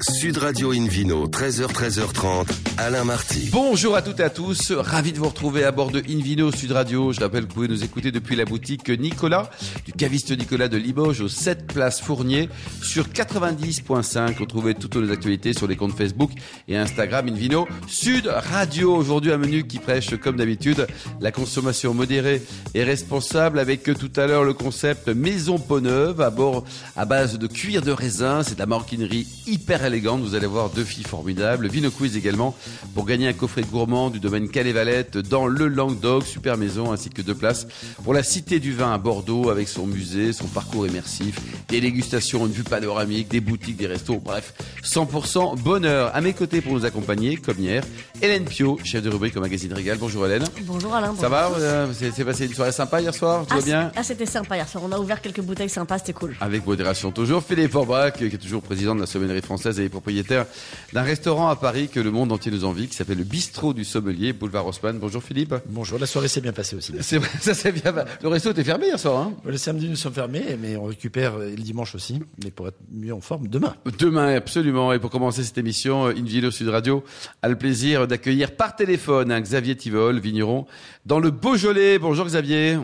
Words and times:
Sud 0.00 0.38
Radio 0.38 0.72
Invino, 0.72 1.28
13h, 1.28 1.66
13h30, 1.66 2.48
Alain 2.78 3.04
Marty. 3.04 3.50
Bonjour 3.52 3.94
à 3.94 4.00
toutes 4.00 4.20
et 4.20 4.24
à 4.24 4.30
tous, 4.30 4.72
ravi 4.72 5.12
de 5.12 5.18
vous 5.18 5.28
retrouver 5.28 5.64
à 5.64 5.70
bord 5.70 5.90
de 5.90 6.02
Invino 6.08 6.50
Sud 6.50 6.72
Radio. 6.72 7.12
Je 7.12 7.20
rappelle 7.20 7.42
que 7.42 7.48
vous 7.48 7.54
pouvez 7.54 7.68
nous 7.68 7.84
écouter 7.84 8.10
depuis 8.10 8.34
la 8.34 8.46
boutique 8.46 8.88
Nicolas, 8.88 9.50
du 9.84 9.92
caviste 9.92 10.36
Nicolas 10.36 10.68
de 10.68 10.78
Limoges, 10.78 11.20
au 11.20 11.28
7 11.28 11.66
place 11.66 12.00
Fournier, 12.00 12.48
sur 12.80 13.08
90.5. 13.08 14.38
Retrouvez 14.38 14.74
toutes 14.74 14.96
nos 14.96 15.12
actualités 15.12 15.52
sur 15.52 15.68
les 15.68 15.76
comptes 15.76 15.96
Facebook 15.96 16.30
et 16.68 16.76
Instagram 16.76 17.28
Invino 17.28 17.68
Sud 17.86 18.28
Radio. 18.28 18.96
Aujourd'hui, 18.96 19.30
un 19.30 19.38
menu 19.38 19.66
qui 19.66 19.78
prêche, 19.78 20.16
comme 20.16 20.36
d'habitude, 20.36 20.86
la 21.20 21.32
consommation 21.32 21.92
modérée 21.92 22.42
et 22.74 22.82
responsable, 22.82 23.58
avec 23.58 23.82
tout 23.82 24.12
à 24.16 24.26
l'heure 24.26 24.44
le 24.44 24.54
concept 24.54 25.08
Maison 25.08 25.58
Peau 25.58 25.80
Neuve, 25.80 26.22
à 26.22 26.30
bord 26.30 26.64
à 26.96 27.04
base 27.04 27.38
de 27.38 27.46
cuir 27.46 27.82
de 27.82 27.92
raisin. 27.92 28.42
C'est 28.42 28.54
de 28.54 28.60
la 28.60 28.66
maroquinerie 28.66 29.26
hyper 29.46 29.81
élégante. 29.84 30.20
Vous 30.20 30.34
allez 30.34 30.46
voir 30.46 30.70
deux 30.70 30.84
filles 30.84 31.04
formidables. 31.04 31.68
Vino 31.68 31.90
Quiz 31.90 32.16
également 32.16 32.54
pour 32.94 33.04
gagner 33.06 33.28
un 33.28 33.32
coffret 33.32 33.62
gourmand 33.62 34.10
du 34.10 34.20
domaine 34.20 34.48
Calais-Valette 34.48 35.18
dans 35.18 35.46
le 35.46 35.68
Languedoc, 35.68 36.24
super 36.24 36.56
maison, 36.56 36.92
ainsi 36.92 37.10
que 37.10 37.22
deux 37.22 37.34
places 37.34 37.66
pour 38.04 38.14
la 38.14 38.22
Cité 38.22 38.60
du 38.60 38.72
Vin 38.72 38.92
à 38.92 38.98
Bordeaux 38.98 39.50
avec 39.50 39.68
son 39.68 39.86
musée, 39.86 40.32
son 40.32 40.46
parcours 40.46 40.86
immersif, 40.86 41.38
des 41.68 41.80
dégustations, 41.80 42.46
une 42.46 42.52
vue 42.52 42.64
panoramique, 42.64 43.28
des 43.28 43.40
boutiques, 43.40 43.76
des 43.76 43.86
restos, 43.86 44.20
bref, 44.22 44.54
100% 44.84 45.58
bonheur. 45.60 46.14
À 46.14 46.20
mes 46.20 46.32
côtés 46.32 46.60
pour 46.60 46.72
nous 46.74 46.84
accompagner, 46.84 47.36
comme 47.36 47.58
hier, 47.58 47.82
Hélène 48.20 48.44
Pio, 48.44 48.78
chef 48.84 49.02
de 49.02 49.10
rubrique 49.10 49.36
au 49.36 49.40
magazine 49.40 49.72
Régal. 49.72 49.98
Bonjour 49.98 50.26
Hélène. 50.26 50.44
Bonjour 50.62 50.94
Alain. 50.94 51.14
Ça 51.18 51.28
va 51.28 51.50
euh, 51.58 51.92
C'est 51.92 52.24
passé 52.24 52.46
une 52.46 52.54
soirée 52.54 52.72
sympa 52.72 53.00
hier 53.00 53.14
soir? 53.14 53.46
Tout 53.46 53.54
ah, 53.54 53.60
va 53.60 53.64
bien? 53.64 53.92
Ah, 53.96 54.02
c'était 54.02 54.26
sympa 54.26 54.56
hier 54.56 54.68
soir. 54.68 54.84
On 54.86 54.92
a 54.92 54.98
ouvert 54.98 55.20
quelques 55.20 55.40
bouteilles 55.40 55.68
sympas, 55.68 55.98
c'était 55.98 56.12
cool. 56.12 56.36
Avec 56.40 56.66
modération 56.66 57.10
toujours. 57.10 57.42
Philippe 57.42 57.72
Forbach, 57.72 58.12
qui 58.12 58.24
est 58.24 58.38
toujours 58.38 58.62
président 58.62 58.94
de 58.94 59.00
la 59.00 59.06
sommellerie 59.06 59.42
française 59.42 59.71
et 59.80 59.88
propriétaire 59.88 60.46
d'un 60.92 61.02
restaurant 61.02 61.48
à 61.48 61.56
Paris 61.56 61.88
que 61.88 62.00
le 62.00 62.10
monde 62.10 62.32
entier 62.32 62.50
nous 62.50 62.64
envie, 62.64 62.88
qui 62.88 62.96
s'appelle 62.96 63.18
le 63.18 63.24
Bistrot 63.24 63.72
du 63.72 63.84
Sommelier, 63.84 64.32
boulevard 64.32 64.66
Haussmann. 64.66 64.98
Bonjour 64.98 65.22
Philippe. 65.22 65.54
Bonjour, 65.68 65.98
la 65.98 66.06
soirée 66.06 66.28
s'est 66.28 66.40
bien 66.40 66.52
passée 66.52 66.76
aussi. 66.76 66.92
C'est 67.00 67.18
vrai, 67.18 67.28
ça 67.40 67.54
s'est 67.54 67.72
bien 67.72 67.94
Le 68.22 68.28
resto 68.28 68.50
était 68.50 68.64
fermé 68.64 68.86
hier 68.86 68.98
soir. 68.98 69.20
Hein 69.20 69.34
le 69.44 69.56
samedi, 69.56 69.88
nous 69.88 69.96
sommes 69.96 70.14
fermés, 70.14 70.56
mais 70.60 70.76
on 70.76 70.84
récupère 70.84 71.38
le 71.38 71.54
dimanche 71.56 71.94
aussi, 71.94 72.20
mais 72.42 72.50
pour 72.50 72.68
être 72.68 72.78
mieux 72.90 73.14
en 73.14 73.20
forme 73.20 73.48
demain. 73.48 73.74
Demain, 73.98 74.34
absolument. 74.34 74.92
Et 74.92 74.98
pour 74.98 75.10
commencer 75.10 75.44
cette 75.44 75.58
émission, 75.58 76.06
Invino 76.06 76.50
Sud 76.50 76.68
Radio 76.68 77.04
a 77.42 77.48
le 77.48 77.56
plaisir 77.56 78.06
d'accueillir 78.06 78.56
par 78.56 78.76
téléphone 78.76 79.32
un 79.32 79.40
Xavier 79.40 79.76
Tivol, 79.76 80.18
vigneron, 80.20 80.66
dans 81.06 81.18
le 81.18 81.30
Beaujolais. 81.30 81.98
Bonjour 81.98 82.26
Xavier. 82.26 82.78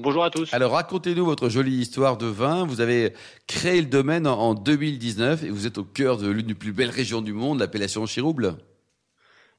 Bonjour 0.00 0.24
à 0.24 0.30
tous. 0.30 0.52
Alors 0.54 0.72
racontez-nous 0.72 1.26
votre 1.26 1.50
jolie 1.50 1.76
histoire 1.76 2.16
de 2.16 2.24
vin. 2.24 2.64
Vous 2.64 2.80
avez 2.80 3.12
créé 3.46 3.82
le 3.82 3.86
domaine 3.86 4.26
en 4.26 4.54
2019 4.54 5.44
et 5.44 5.50
vous 5.50 5.66
êtes 5.66 5.76
au 5.76 5.84
cœur 5.84 6.16
de 6.16 6.28
l'une 6.30 6.46
des 6.46 6.54
plus 6.54 6.72
belles 6.72 6.90
régions 6.90 7.20
du 7.20 7.34
monde, 7.34 7.60
l'appellation 7.60 8.06
Chirouble. 8.06 8.56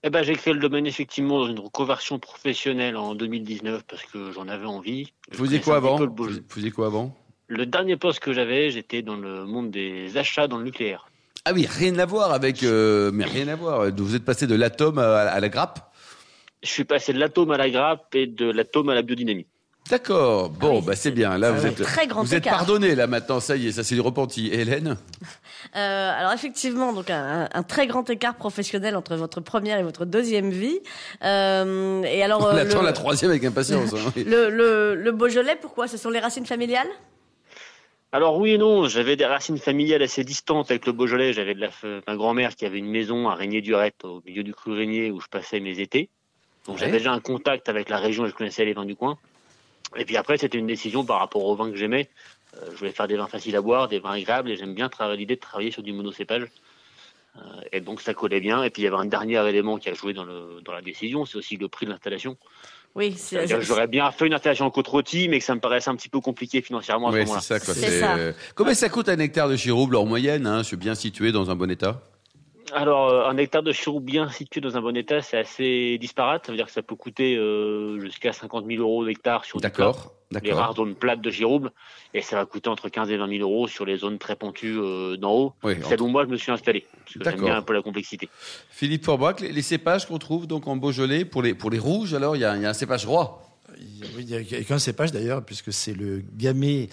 Eh 0.02 0.10
ben, 0.10 0.24
j'ai 0.24 0.34
créé 0.34 0.56
le 0.56 0.60
domaine 0.60 0.88
effectivement 0.88 1.42
dans 1.42 1.48
une 1.48 1.60
reconversion 1.60 2.18
professionnelle 2.18 2.98
en 2.98 3.14
2019 3.14 3.84
parce 3.88 4.02
que 4.04 4.32
j'en 4.32 4.48
avais 4.48 4.66
envie. 4.66 5.14
Vous 5.32 5.46
faisiez 5.46 5.60
quoi 5.62 5.76
avant 5.76 6.04
Vous 6.04 6.30
faisiez 6.50 6.72
quoi 6.72 6.88
avant 6.88 7.16
Le 7.48 7.68
dernier 7.68 7.96
poste 7.98 8.20
que 8.20 8.34
j'avais, 8.34 8.72
j'étais 8.72 9.04
dans 9.04 9.18
le 9.18 9.46
monde 9.46 9.70
des 9.70 10.18
achats 10.18 10.48
dans 10.48 10.58
le 10.58 10.64
nucléaire. 10.64 11.08
Ah 11.46 11.54
oui, 11.54 11.68
rien 11.70 12.00
à 12.00 12.06
voir 12.08 12.34
avec, 12.34 12.64
euh, 12.64 13.12
mais 13.14 13.26
rien 13.26 13.48
à 13.48 13.56
voir. 13.56 13.92
Vous 13.96 14.16
êtes 14.16 14.26
passé 14.26 14.48
de 14.48 14.56
l'atome 14.56 14.98
à, 14.98 15.40
la 15.40 15.50
grappe. 15.50 15.94
Je 16.64 16.70
suis 16.70 16.84
passé 16.84 17.14
de 17.14 17.20
l'atome 17.20 17.52
à 17.52 17.58
la 17.58 17.70
grappe 17.70 18.16
et 18.16 18.26
de 18.26 18.50
l'atome 18.50 18.90
à 18.90 18.96
la 18.96 19.04
biodynamie. 19.04 19.46
D'accord. 19.92 20.50
Bon, 20.52 20.82
bah 20.82 20.96
c'est 20.96 21.12
bien. 21.12 21.38
Là, 21.38 21.52
vous 21.52 21.66
êtes, 21.66 21.84
très 21.84 22.08
grand 22.08 22.24
vous 22.24 22.34
êtes 22.34 22.46
pardonné 22.46 22.96
là 22.96 23.08
maintenant. 23.08 23.42
Ça 23.42 23.58
y 23.58 23.68
est, 23.68 23.74
ça 23.74 23.84
c'est 23.84 23.96
du 23.96 24.00
repenti. 24.02 24.48
Hélène. 24.48 24.96
Euh, 25.76 26.12
alors 26.18 26.32
effectivement, 26.32 26.94
donc 26.94 27.10
un, 27.10 27.64
très 27.68 27.88
grand 27.88 28.10
écart 28.10 28.36
professionnel 28.36 28.96
entre 28.96 29.16
votre 29.16 29.42
première 29.42 29.80
et 29.80 29.84
votre 29.84 30.06
deuxième 30.06 30.50
vie. 30.50 30.80
Euh, 31.24 32.04
et 32.04 32.24
alors. 32.24 32.42
On 32.42 32.56
attend 32.56 32.82
la 32.82 32.94
troisième 32.94 33.32
avec 33.32 33.44
impatience. 33.44 33.94
Hein, 33.94 34.14
le, 34.16 34.50
le, 34.50 34.96
le 34.96 35.12
Beaujolais, 35.12 35.58
pourquoi? 35.62 35.90
Ce 35.90 35.98
sont 35.98 36.10
les 36.10 36.20
racines 36.20 36.46
familiales? 36.46 36.90
Alors 38.14 38.38
oui 38.38 38.52
et 38.52 38.58
non, 38.58 38.88
j'avais 38.88 39.18
des 39.18 39.26
racines 39.26 39.58
familiales 39.58 40.02
assez 40.02 40.24
distantes 40.24 40.72
avec 40.72 40.86
le 40.86 40.94
Beaujolais. 40.94 41.34
J'avais 41.34 41.54
de 41.54 41.62
la 41.62 41.70
ma 42.08 42.16
grand-mère 42.16 42.56
qui 42.56 42.66
avait 42.66 42.80
une 42.80 42.90
maison 42.90 43.28
à 43.28 43.36
Régnier-Durette, 43.36 44.06
au 44.06 44.22
milieu 44.26 44.44
du 44.44 44.54
cru 44.54 44.72
Régnier, 44.74 45.12
où 45.12 45.20
je 45.20 45.28
passais 45.28 45.60
mes 45.60 45.80
étés. 45.80 46.10
Donc 46.66 46.78
j'avais 46.78 46.92
déjà 46.94 47.12
un 47.12 47.20
contact 47.20 47.68
avec 47.68 47.90
la 47.90 47.98
région 47.98 48.26
et 48.26 48.30
je 48.30 48.36
connaissais 48.36 48.64
les 48.64 48.74
vins 48.74 48.86
du 48.86 48.96
coin. 48.96 49.18
Et 49.98 50.06
puis 50.06 50.18
après, 50.18 50.38
c'était 50.38 50.58
une 50.58 50.68
décision 50.68 51.04
par 51.04 51.20
rapport 51.20 51.44
aux 51.44 51.56
vins 51.56 51.70
que 51.70 51.78
j'aimais. 51.78 52.10
Euh, 52.56 52.66
je 52.72 52.78
voulais 52.78 52.92
faire 52.92 53.08
des 53.08 53.18
vins 53.18 53.28
faciles 53.28 53.56
à 53.56 53.62
boire, 53.62 53.88
des 53.88 54.00
vins 54.00 54.12
agréables, 54.12 54.52
et 54.52 54.56
j'aime 54.56 54.74
bien 54.74 54.90
l'idée 55.16 55.36
de 55.36 55.42
travailler 55.42 55.72
sur 55.72 55.84
du 55.84 55.94
monocépage. 55.94 56.48
Euh, 57.38 57.40
et 57.72 57.80
donc 57.80 58.02
ça 58.02 58.14
collait 58.14 58.42
bien. 58.42 58.64
Et 58.64 58.70
puis 58.70 58.82
il 58.82 58.86
y 58.86 58.88
avait 58.88 58.98
un 58.98 59.06
dernier 59.06 59.48
élément 59.48 59.78
qui 59.78 59.90
a 59.90 59.94
joué 59.94 60.14
dans, 60.14 60.24
le, 60.24 60.62
dans 60.64 60.74
la 60.74 60.82
décision, 60.82 61.26
c'est 61.26 61.38
aussi 61.38 61.58
le 61.58 61.68
prix 61.68 61.86
de 61.86 61.92
l'installation. 61.92 62.38
Oui, 62.94 63.16
J'aurais 63.62 63.88
bien 63.88 64.12
fait 64.12 64.28
une 64.28 64.34
installation 64.34 64.66
en 64.66 64.72
côte 64.72 64.88
rôtie, 64.88 65.30
mais 65.30 65.40
que 65.40 65.46
ça 65.46 65.56
me 65.56 65.62
paraissait 65.62 65.90
un 65.90 65.96
petit 65.96 66.10
peu 66.10 66.20
compliqué 66.20 66.62
financièrement 66.62 67.08
à 67.08 67.14
ce 67.14 67.18
moment-là. 67.20 67.40
C'est 67.40 67.60
ça, 67.60 68.18
ça. 68.18 68.18
Combien 68.54 68.74
ça 68.74 68.90
coûte 68.90 69.08
un 69.08 69.18
hectare 69.18 69.48
de 69.48 69.56
chirouble 69.56 69.96
en 69.96 70.06
moyenne 70.06 70.46
hein, 70.46 70.58
Je 70.58 70.68
suis 70.68 70.78
bien 70.78 70.94
situé 70.94 71.32
dans 71.32 71.50
un 71.50 71.56
bon 71.56 71.72
état? 71.72 72.02
Alors, 72.74 73.10
euh, 73.10 73.30
un 73.30 73.38
hectare 73.38 73.64
de 73.64 73.72
chirouble 73.72 74.06
bien 74.06 74.30
situé 74.30 74.62
dans 74.62 74.78
un 74.78 74.82
bon 74.82 74.96
état, 74.96 75.22
c'est 75.22 75.38
assez 75.38 75.98
disparate. 76.00 76.46
Ça 76.46 76.52
veut 76.52 76.58
dire 76.58 76.68
que 76.68 76.72
ça 76.72 76.82
peut 76.82 76.96
coûter 76.96 77.36
euh, 77.36 78.00
jusqu'à 78.00 78.34
50 78.34 78.66
000 78.66 78.82
euros 78.82 79.04
l'hectare 79.04 79.46
sur 79.46 79.60
les 80.42 80.54
rares 80.54 80.76
zones 80.76 80.96
plates 80.96 81.22
de 81.22 81.30
chirouble, 81.30 81.72
et 82.14 82.22
ça 82.22 82.38
va 82.38 82.46
coûter 82.46 82.70
entre 82.70 82.90
15 82.90 83.12
et 83.12 83.18
20 83.18 83.38
000 83.38 83.42
euros 83.42 83.68
sur 83.68 83.86
les 83.86 83.98
zones 83.98 84.18
très 84.18 84.36
pentues 84.36 84.78
euh, 84.80 85.18
d'en 85.18 85.34
haut. 85.34 85.54
c'est 85.84 86.00
où 86.00 86.08
moi 86.08 86.24
je 86.24 86.30
me 86.30 86.38
suis 86.38 86.52
installé, 86.52 86.86
parce 87.04 87.18
que 87.18 87.24
j'aime 87.24 87.46
bien 87.46 87.58
un 87.58 87.62
peu 87.62 87.74
la 87.74 87.82
complexité. 87.82 88.30
Philippe 88.70 89.04
Forbach, 89.04 89.42
les, 89.42 89.62
cépages 89.62 90.06
qu'on 90.08 90.20
trouve 90.20 90.48
donc 90.48 90.68
en 90.68 90.78
Beaujolais, 90.78 91.26
pour 91.26 91.42
les, 91.42 91.54
pour 91.54 91.70
les 91.70 91.80
rouges, 91.80 92.14
alors 92.14 92.36
il 92.36 92.40
y, 92.40 92.46
a, 92.46 92.52
un 92.52 92.74
cépage 92.74 93.06
roi. 93.06 93.44
Il 94.18 94.26
n'y 94.26 94.36
a, 94.36 94.64
qu'un 94.64 94.80
cépage 94.80 95.12
d'ailleurs, 95.12 95.44
puisque 95.44 95.74
c'est 95.74 95.94
le 95.94 96.24
gamay 96.38 96.90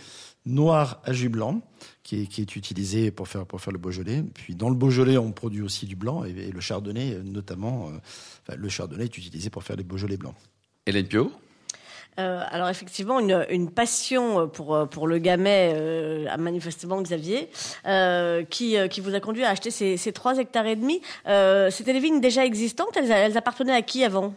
noir 0.47 1.01
à 1.05 1.13
jus 1.13 1.29
blanc 1.29 1.61
qui 2.09 2.23
est, 2.23 2.27
qui 2.27 2.41
est, 2.41 2.57
utilisé 2.57 3.11
pour 3.11 3.29
faire, 3.29 3.45
pour 3.45 3.61
faire 3.61 3.73
le 3.73 3.79
Beaujolais. 3.79 4.25
Puis 4.33 4.55
dans 4.55 4.71
le 4.71 4.75
Beaujolais, 4.75 5.19
on 5.19 5.31
produit 5.31 5.61
aussi 5.61 5.85
du 5.85 5.95
blanc 5.95 6.25
et, 6.25 6.33
le 6.33 6.61
chardonnay, 6.61 7.19
notamment, 7.23 7.91
euh, 7.91 8.55
le 8.57 8.69
chardonnay 8.71 9.05
est 9.05 9.19
utilisé 9.19 9.51
pour 9.51 9.63
faire 9.63 9.77
les 9.77 9.85
Beaujolais 9.85 10.17
blancs. 10.17 10.35
Hélène 10.87 11.07
Pio? 11.07 11.31
Euh, 12.19 12.43
alors 12.51 12.71
effectivement, 12.71 13.21
une, 13.21 13.45
une, 13.51 13.71
passion 13.71 14.49
pour, 14.49 14.89
pour 14.89 15.07
le 15.07 15.19
gamay, 15.19 15.73
euh, 15.75 16.37
manifestement 16.39 17.03
Xavier, 17.03 17.51
euh, 17.87 18.43
qui, 18.43 18.79
euh, 18.79 18.89
qui 18.89 19.03
vous 19.03 19.15
a 19.15 19.21
conduit 19.21 19.45
à 19.45 19.51
acheter 19.51 19.71
ces, 19.71 19.99
ces 19.99 20.13
3 20.13 20.39
hectares 20.39 20.67
et 20.67 20.77
demi. 20.77 21.03
Euh, 21.27 21.71
C'était 21.71 21.93
des 21.93 22.01
vignes 22.01 22.23
déjà 22.23 22.43
existantes, 22.47 22.97
elles, 22.97 23.13
elles 23.13 23.37
appartenaient 23.37 23.75
à 23.75 23.83
qui 23.83 24.03
avant? 24.03 24.35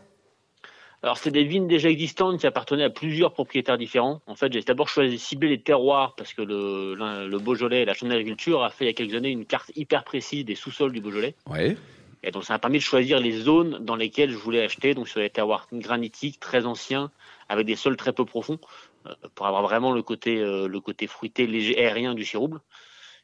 Alors, 1.03 1.17
c'est 1.17 1.31
des 1.31 1.44
vignes 1.44 1.67
déjà 1.67 1.89
existantes 1.89 2.39
qui 2.39 2.45
appartenaient 2.45 2.84
à 2.84 2.91
plusieurs 2.91 3.34
propriétaires 3.34 3.79
différents. 3.79 4.22
En 4.28 4.35
fait, 4.35 4.53
j'ai 4.53 4.62
d'abord 4.62 4.88
choisi 4.88 5.17
cibler 5.17 5.50
les 5.50 5.62
terroirs 5.62 6.13
parce 6.16 6.34
que 6.34 6.44
le, 6.44 6.94
le 7.28 7.39
Beaujolais, 7.39 7.85
la 7.85 7.95
Chambre 7.95 8.12
d'agriculture, 8.12 8.63
a 8.63 8.69
fait 8.69 8.85
il 8.85 8.88
y 8.88 8.91
a 8.91 8.94
quelques 8.94 9.16
années 9.16 9.31
une 9.31 9.45
carte 9.45 9.72
hyper 9.75 10.03
précise 10.03 10.45
des 10.45 10.53
sous-sols 10.53 10.91
du 10.91 11.01
Beaujolais. 11.01 11.34
Ouais. 11.47 11.75
Et 12.22 12.29
donc, 12.29 12.44
ça 12.44 12.53
m'a 12.53 12.59
permis 12.59 12.78
de 12.78 12.84
choisir 12.84 13.19
les 13.19 13.31
zones 13.31 13.79
dans 13.79 13.95
lesquelles 13.95 14.29
je 14.29 14.38
voulais 14.38 14.63
acheter, 14.63 14.94
donc 14.94 15.07
sur 15.07 15.22
des 15.22 15.31
terroirs 15.31 15.67
granitiques, 15.73 16.39
très 16.39 16.67
anciens, 16.67 17.09
avec 17.50 17.66
des 17.66 17.75
sols 17.75 17.97
très 17.97 18.13
peu 18.13 18.25
profonds, 18.25 18.59
euh, 19.07 19.16
pour 19.33 19.47
avoir 19.47 19.63
vraiment 19.63 19.91
le 19.91 20.03
côté, 20.03 20.39
euh, 20.39 20.68
le 20.68 20.79
côté 20.81 21.07
fruité, 21.07 21.47
léger, 21.47 21.79
aérien 21.79 22.13
du 22.13 22.23
chirouble. 22.23 22.62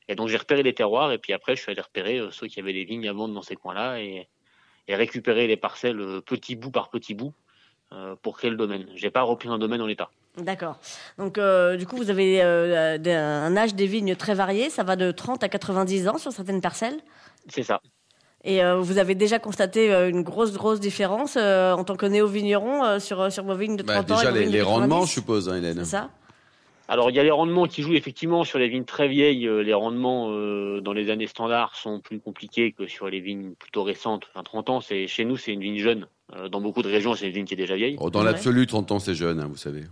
Et 0.08 0.16
donc, 0.16 0.30
j'ai 0.30 0.38
repéré 0.38 0.64
les 0.64 0.74
terroirs, 0.74 1.12
et 1.12 1.20
puis 1.20 1.32
après, 1.32 1.56
je 1.56 1.62
suis 1.62 1.72
allé 1.72 1.82
repérer 1.82 2.18
euh, 2.18 2.32
ceux 2.32 2.48
qui 2.48 2.60
avaient 2.60 2.74
les 2.74 2.86
vignes 2.86 3.08
à 3.08 3.14
vendre 3.14 3.36
dans 3.36 3.44
ces 3.44 3.56
coins-là, 3.56 4.02
et, 4.02 4.28
et 4.88 4.96
récupérer 4.96 5.46
les 5.46 5.58
parcelles 5.58 6.22
petit 6.26 6.56
bout 6.56 6.72
par 6.72 6.90
petit 6.90 7.14
bout 7.14 7.34
pour 8.22 8.38
créer 8.38 8.50
le 8.50 8.58
domaine. 8.58 8.86
J'ai 8.96 9.10
pas 9.10 9.22
repris 9.22 9.50
un 9.50 9.58
domaine 9.58 9.82
en 9.82 9.86
l'état. 9.86 10.10
D'accord. 10.38 10.78
Donc, 11.18 11.38
euh, 11.38 11.78
du 11.78 11.88
coup, 11.88 11.98
vous 11.98 12.10
avez 12.10 12.44
euh, 12.44 12.98
un 13.08 13.58
âge 13.58 13.76
des 13.76 13.88
vignes 13.88 14.16
très 14.16 14.36
varié. 14.36 14.70
Ça 14.70 14.84
va 14.84 14.96
de 14.96 15.12
30 15.12 15.44
à 15.44 15.50
90 15.50 16.08
ans 16.08 16.18
sur 16.18 16.32
certaines 16.32 16.62
parcelles. 16.62 17.00
C'est 17.50 17.64
ça. 17.64 17.82
Et 18.44 18.62
vous 18.80 18.98
avez 18.98 19.16
déjà 19.16 19.40
constaté 19.40 19.92
une 20.10 20.22
grosse, 20.22 20.54
grosse 20.54 20.80
différence 20.80 21.36
en 21.36 21.84
tant 21.84 21.96
que 21.96 22.06
néo-vigneron 22.06 23.00
sur, 23.00 23.30
sur 23.32 23.44
vos 23.44 23.56
vignes 23.56 23.76
de 23.76 23.84
30 23.84 24.08
bah, 24.08 24.16
ans 24.16 24.18
Déjà, 24.18 24.32
les, 24.32 24.46
les 24.46 24.62
rendements, 24.62 25.06
je 25.06 25.12
suppose, 25.12 25.50
hein, 25.50 25.56
Hélène. 25.58 25.80
C'est 25.80 25.92
ça 25.92 26.10
alors 26.88 27.10
il 27.10 27.16
y 27.16 27.20
a 27.20 27.24
les 27.24 27.32
rendements 27.32 27.66
qui 27.66 27.82
jouent 27.82 27.96
effectivement 27.96 28.44
sur 28.44 28.60
les 28.60 28.70
vignes 28.70 28.86
très 28.86 29.08
vieilles. 29.08 29.48
Les 29.64 29.74
rendements 29.74 30.30
dans 30.82 30.94
les 30.94 31.10
années 31.10 31.28
standards 31.28 31.76
sont 31.76 32.00
plus 32.00 32.20
compliqués 32.20 32.72
que 32.72 32.88
sur 32.88 33.10
les 33.10 33.20
vignes 33.20 33.54
plutôt 33.56 33.84
récentes. 33.84 34.28
Enfin 34.34 34.44
30 34.44 34.70
ans, 34.70 34.82
c'est 34.82 35.08
chez 35.08 35.26
nous 35.26 35.38
c'est 35.38 35.54
une 35.54 35.62
vigne 35.62 35.80
jeune. 35.80 36.08
Euh, 36.36 36.50
dans 36.50 36.60
beaucoup 36.60 36.82
de 36.82 36.90
régions, 36.90 37.16
c'est 37.16 37.28
une 37.28 37.34
vigne 37.34 37.46
qui 37.46 37.54
est 37.54 37.58
déjà 37.58 37.76
vieille. 37.76 37.96
Oh, 38.00 38.10
dans 38.10 38.24
l'absolu, 38.24 38.68
30 38.68 38.92
ans, 38.92 39.00
c'est 39.00 39.16
jeune, 39.16 39.40
hein, 39.40 39.48
vous 39.48 39.58
savez. 39.58 39.84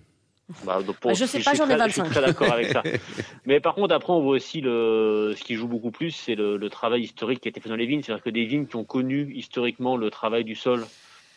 Bah, 0.64 0.80
bah, 1.04 1.14
je 1.14 1.26
sais 1.26 1.40
pas, 1.40 1.54
j'en 1.54 1.68
ai 1.70 1.76
25. 1.76 1.88
Je 1.88 2.10
suis 2.12 2.20
très 2.20 2.26
d'accord 2.26 2.52
avec 2.52 2.68
ça. 2.68 2.84
Mais 3.46 3.60
par 3.60 3.74
contre, 3.74 3.96
après, 3.96 4.14
on 4.14 4.22
voit 4.22 4.36
aussi 4.36 4.62
le, 4.62 5.34
ce 5.36 5.44
qui 5.44 5.56
joue 5.56 5.68
beaucoup 5.68 5.92
plus, 5.92 6.12
c'est 6.12 6.36
le, 6.36 6.58
le, 6.58 6.70
travail 6.70 7.02
historique 7.02 7.40
qui 7.40 7.48
a 7.48 7.50
été 7.50 7.62
fait 7.62 7.70
dans 7.70 7.76
les 7.76 7.88
vignes. 7.88 8.04
C'est-à-dire 8.04 8.24
que 8.24 8.30
des 8.30 8.46
vignes 8.46 8.68
qui 8.68 8.76
ont 8.76 8.84
connu 8.84 9.34
historiquement 9.34 9.98
le 9.98 10.12
travail 10.12 10.44
du 10.44 10.56
sol, 10.56 10.86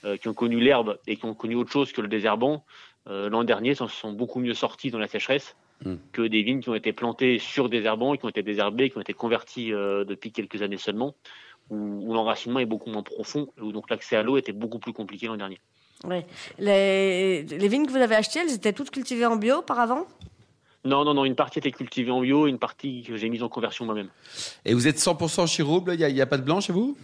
euh, 0.05 0.17
qui 0.17 0.29
ont 0.29 0.35
connu 0.35 0.61
l'herbe 0.61 0.99
et 1.09 1.17
qui 1.17 1.25
ont 1.25 1.35
connu 1.35 1.57
autre 1.57 1.73
chose 1.73 1.91
que 1.91 2.01
le 2.01 2.07
désherbant, 2.07 2.55
euh, 2.55 2.59
l'an 3.07 3.45
dernier, 3.45 3.75
s'en 3.75 3.89
sont 3.89 4.13
beaucoup 4.13 4.41
mieux 4.41 4.55
sortis 4.55 4.91
dans 4.91 4.99
la 4.99 5.09
sécheresse. 5.09 5.57
hmm. 5.85 5.97
que 6.13 6.23
des 6.23 6.43
vignes 6.43 6.61
qui 6.61 6.69
ont 6.69 6.75
été 6.75 6.93
plantées 6.93 7.39
sur 7.39 7.69
des 7.69 7.83
herbants, 7.83 8.17
qui 8.17 8.25
ont 8.25 8.29
été 8.29 8.43
désherbées, 8.43 8.91
qui 8.91 8.99
ont 8.99 9.01
été 9.01 9.15
converties 9.15 9.73
euh, 9.73 10.05
depuis 10.05 10.33
quelques 10.33 10.63
années 10.63 10.79
seulement, 10.79 11.15
où, 11.71 12.13
l'enracinement 12.13 12.59
est 12.59 12.67
beaucoup 12.67 12.91
moins 12.91 13.03
profond, 13.03 13.49
où 13.61 13.73
donc 13.73 13.91
l'accès 13.91 14.17
à 14.17 14.23
l'eau 14.23 14.37
était 14.37 14.53
beaucoup 14.53 14.79
plus 14.79 14.93
compliqué 14.93 15.27
l'an 15.27 15.37
dernier. 15.37 15.61
Ouais. 16.05 16.27
Les, 16.59 17.43
les 17.43 17.69
vignes 17.69 17.87
que 17.87 17.91
vous 17.91 17.97
avez 17.97 18.15
achetées, 18.15 18.41
elles 18.41 18.55
étaient 18.55 18.73
toutes 18.73 18.91
cultivées 18.91 19.27
en 19.27 19.37
bio 19.37 19.59
auparavant? 19.59 20.07
Non, 20.85 21.05
non, 21.05 21.13
non, 21.13 21.25
une 21.25 21.35
partie 21.35 21.59
était 21.59 21.73
cultivée 21.73 22.11
en 22.11 22.21
bio, 22.21 22.47
une 22.47 22.59
partie 22.59 23.03
que 23.03 23.17
j'ai 23.17 23.29
mise 23.29 23.43
en 23.43 23.49
conversion 23.49 23.85
moi-même. 23.85 24.09
Et 24.65 24.75
vous 24.75 24.87
êtes 24.87 24.99
100% 24.99 25.47
chirouble, 25.47 25.95
il 25.99 26.15
n'y 26.15 26.21
a, 26.21 26.27
pas 26.27 26.39
de 26.39 26.43
blanc 26.43 26.61
chez 26.61 26.73
vous? 26.73 26.97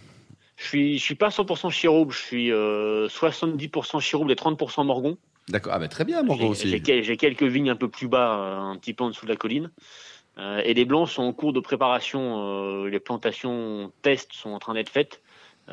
Je 0.57 0.65
suis, 0.65 0.99
je 0.99 1.03
suis 1.03 1.17
pas 1.17 1.29
100% 1.29 1.71
chirouble, 1.71 2.13
je 2.13 2.19
suis 2.19 2.51
70% 2.51 4.01
chirouble 4.01 4.31
et 4.31 4.37
30% 4.37 4.87
morgon. 4.87 5.19
D'accord, 5.49 5.73
ah 5.75 5.79
ben 5.79 5.89
très 5.89 6.05
bien 6.05 6.23
morgon 6.23 6.49
aussi. 6.49 6.69
J'ai 6.69 7.17
quelques 7.17 7.43
vignes 7.43 7.71
un 7.71 7.77
peu 7.77 7.89
plus 7.89 8.09
bas, 8.09 8.39
euh, 8.39 8.59
un 8.61 8.77
petit 8.77 8.95
peu 8.95 9.05
en 9.05 9.11
dessous 9.11 9.27
de 9.27 9.31
la 9.31 9.37
colline. 9.37 9.71
Euh, 10.39 10.63
et 10.65 10.75
les 10.75 10.85
blancs 10.85 11.09
sont 11.09 11.23
en 11.23 11.33
cours 11.33 11.53
de 11.53 11.61
préparation, 11.61 12.83
euh, 12.83 12.89
les 12.89 12.99
plantations 12.99 13.93
tests 14.03 14.33
sont 14.33 14.51
en 14.51 14.59
train 14.59 14.75
d'être 14.75 14.89
faites. 14.89 15.21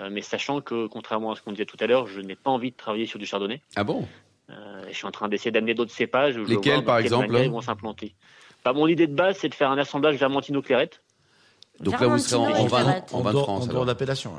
mais 0.09 0.21
sachant 0.21 0.61
que, 0.61 0.87
contrairement 0.87 1.31
à 1.31 1.35
ce 1.35 1.41
qu'on 1.41 1.51
disait 1.51 1.65
tout 1.65 1.77
à 1.79 1.87
l'heure, 1.87 2.07
je 2.07 2.21
n'ai 2.21 2.35
pas 2.35 2.49
envie 2.49 2.71
de 2.71 2.77
travailler 2.77 3.05
sur 3.05 3.19
du 3.19 3.25
chardonnay. 3.25 3.61
Ah 3.75 3.83
bon? 3.83 4.07
Je 4.89 4.93
suis 4.93 5.05
en 5.05 5.11
train 5.11 5.29
d'essayer 5.29 5.51
d'amener 5.51 5.73
d'autres 5.73 5.93
cépages. 5.93 6.37
Lesquels, 6.37 6.83
par 6.83 6.97
exemple 6.99 7.27
Ils 7.41 7.49
vont 7.49 7.61
s'implanter. 7.61 8.13
Bah, 8.63 8.73
mon 8.73 8.87
idée 8.87 9.07
de 9.07 9.15
base, 9.15 9.37
c'est 9.39 9.49
de 9.49 9.55
faire 9.55 9.71
un 9.71 9.77
assemblage 9.77 10.15
vermentino-clairette. 10.15 11.01
Donc 11.79 11.99
là, 11.99 12.07
vous 12.07 12.17
serez 12.19 12.53
en, 12.53 12.67
20, 12.67 13.13
en, 13.13 13.21
de 13.23 13.37
France. 13.39 13.69
En 13.69 13.85
d'appellation. 13.85 14.33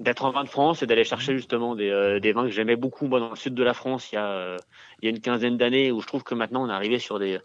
D'être 0.00 0.24
en 0.24 0.32
vin 0.32 0.44
de 0.44 0.48
France 0.48 0.82
et 0.82 0.86
d'aller 0.86 1.04
chercher 1.04 1.36
justement 1.36 1.76
des, 1.76 2.18
des 2.20 2.32
vins 2.32 2.44
que 2.44 2.50
j'aimais 2.50 2.76
beaucoup 2.76 3.06
moi, 3.06 3.20
dans 3.20 3.30
le 3.30 3.36
sud 3.36 3.54
de 3.54 3.62
la 3.62 3.74
France 3.74 4.10
il 4.10 4.16
y 4.16 4.18
a, 4.18 4.56
il 5.00 5.04
y 5.04 5.08
a 5.08 5.10
une 5.10 5.20
quinzaine 5.20 5.56
d'années 5.56 5.92
où 5.92 6.00
je 6.00 6.06
trouve 6.06 6.24
que 6.24 6.34
maintenant 6.34 6.64
on 6.64 6.68
est 6.68 6.72
arrivé 6.72 6.98
sur 6.98 7.20
des, 7.20 7.38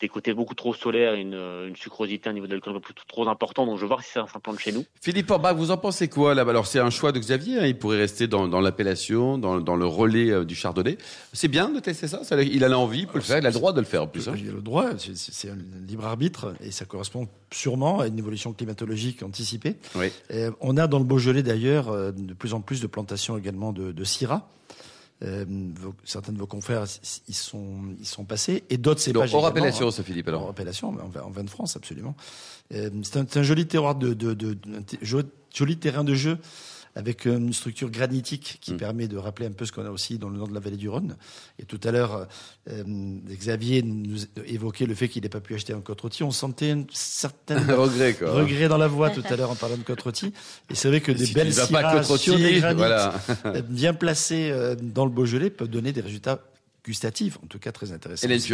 des 0.00 0.08
côtés 0.08 0.34
beaucoup 0.34 0.54
trop 0.54 0.74
solaires, 0.74 1.14
une, 1.14 1.34
une 1.34 1.76
sucrosité, 1.76 2.28
un 2.28 2.32
niveau 2.32 2.46
d'alcool 2.46 2.80
trop 3.08 3.28
important. 3.28 3.64
Donc 3.66 3.76
je 3.76 3.82
vais 3.82 3.86
voir 3.86 4.02
si 4.02 4.10
ça 4.12 4.26
s'implante 4.32 4.58
chez 4.58 4.72
nous. 4.72 4.84
Philippe 5.00 5.30
Orbach, 5.30 5.54
vous 5.54 5.70
en 5.70 5.76
pensez 5.76 6.08
quoi 6.08 6.34
là? 6.34 6.42
Alors 6.42 6.66
c'est 6.66 6.80
un 6.80 6.90
choix 6.90 7.12
de 7.12 7.18
Xavier. 7.18 7.58
Hein. 7.58 7.66
il 7.66 7.78
pourrait 7.78 7.98
rester 7.98 8.26
dans, 8.26 8.48
dans 8.48 8.60
l'appellation, 8.60 9.38
dans, 9.38 9.60
dans, 9.60 9.76
le 9.76 9.86
relais 9.86 10.30
euh, 10.30 10.44
du 10.44 10.54
chardonnay. 10.54 10.98
C'est 11.32 11.48
bien 11.48 11.70
de 11.70 11.80
tester 11.80 12.08
ça? 12.08 12.20
il 12.42 12.64
a 12.64 12.68
l'envie, 12.68 13.00
il 13.00 13.06
peut 13.06 13.18
le 13.18 13.24
faire, 13.24 13.38
il 13.38 13.46
a 13.46 13.50
le 13.50 13.54
droit 13.54 13.72
de 13.72 13.80
le 13.80 13.86
faire 13.86 14.02
en 14.02 14.06
plus. 14.06 14.28
Hein. 14.28 14.34
Il 14.36 14.48
a 14.48 14.52
le 14.52 14.60
droit. 14.60 14.90
C'est 14.98 15.50
un 15.50 15.58
libre 15.86 16.06
arbitre 16.06 16.54
et 16.60 16.70
ça 16.70 16.84
correspond 16.84 17.28
sûrement 17.52 18.00
à 18.00 18.08
une 18.08 18.18
évolution 18.18 18.52
climatologique 18.52 19.22
anticipée. 19.22 19.76
Oui. 19.94 20.08
on 20.60 20.76
a 20.76 20.86
dans 20.86 20.98
le 20.98 21.04
Beaujolais 21.04 21.42
d'ailleurs 21.42 21.90
euh, 21.90 22.12
de 22.12 22.34
plus 22.34 22.54
en 22.54 22.60
plus 22.60 22.80
de 22.80 22.86
plantations 22.86 23.38
également 23.38 23.72
de, 23.72 23.92
de 23.92 24.04
Syrah. 24.04 24.48
Euh, 25.22 25.44
certains 26.02 26.32
de 26.32 26.38
vos 26.38 26.46
confrères 26.46 26.84
ils 27.28 27.34
sont, 27.34 27.94
ils 28.00 28.06
sont 28.06 28.24
passés 28.24 28.64
et 28.68 28.76
d'autres 28.76 29.00
c'est 29.00 29.12
pas. 29.12 29.32
Hors 29.32 29.46
appellation, 29.46 29.92
ce 29.92 30.02
Philippe 30.02 30.26
alors. 30.26 30.42
Hors 30.42 30.50
appellation, 30.50 30.90
mais 30.90 31.20
en, 31.20 31.30
vin 31.30 31.44
de 31.44 31.50
France 31.50 31.76
absolument. 31.76 32.16
Euh, 32.74 32.90
c'est 33.02 33.36
un, 33.36 33.42
joli 33.44 33.66
terroir 33.66 33.94
de, 33.94 34.12
de, 34.12 34.34
de, 34.34 34.58
joli 35.00 35.76
terrain 35.76 36.02
de 36.02 36.14
jeu 36.14 36.38
avec 36.94 37.24
une 37.26 37.52
structure 37.52 37.90
granitique 37.90 38.58
qui 38.60 38.74
mm. 38.74 38.76
permet 38.76 39.08
de 39.08 39.16
rappeler 39.16 39.46
un 39.46 39.52
peu 39.52 39.64
ce 39.64 39.72
qu'on 39.72 39.84
a 39.84 39.90
aussi 39.90 40.18
dans 40.18 40.28
le 40.28 40.38
nord 40.38 40.48
de 40.48 40.54
la 40.54 40.60
vallée 40.60 40.76
du 40.76 40.88
Rhône. 40.88 41.16
Et 41.58 41.64
tout 41.64 41.80
à 41.82 41.90
l'heure, 41.90 42.28
euh, 42.70 42.84
Xavier 43.28 43.82
nous 43.82 44.18
évoquait 44.46 44.86
le 44.86 44.94
fait 44.94 45.08
qu'il 45.08 45.22
n'ait 45.22 45.28
pas 45.28 45.40
pu 45.40 45.54
acheter 45.54 45.72
un 45.72 45.80
côte 45.80 46.00
rôti. 46.00 46.22
On 46.22 46.30
sentait 46.30 46.70
un 46.70 46.84
certain 46.92 47.58
regret, 47.76 48.14
quoi. 48.14 48.32
regret 48.32 48.68
dans 48.68 48.78
la 48.78 48.88
voix 48.88 49.10
tout 49.10 49.24
à 49.28 49.36
l'heure 49.36 49.50
en 49.50 49.56
parlant 49.56 49.76
de 49.76 49.82
côte 49.82 50.02
rôti. 50.02 50.32
Et 50.70 50.74
c'est 50.74 50.88
vrai 50.88 51.00
que 51.00 51.12
des 51.12 51.26
belles 51.28 51.52
syrahs 51.52 52.02
sur 52.16 52.36
des 52.36 52.60
granites 52.60 52.78
voilà. 52.78 53.14
bien 53.68 53.94
placées 53.94 54.50
euh, 54.50 54.76
dans 54.80 55.04
le 55.04 55.10
Beaujolais 55.10 55.50
peuvent 55.50 55.68
donner 55.68 55.92
des 55.92 56.00
résultats 56.00 56.40
gustatifs, 56.84 57.38
en 57.42 57.46
tout 57.46 57.58
cas 57.58 57.72
très 57.72 57.92
intéressants. 57.92 58.26
Et 58.26 58.28
les 58.28 58.52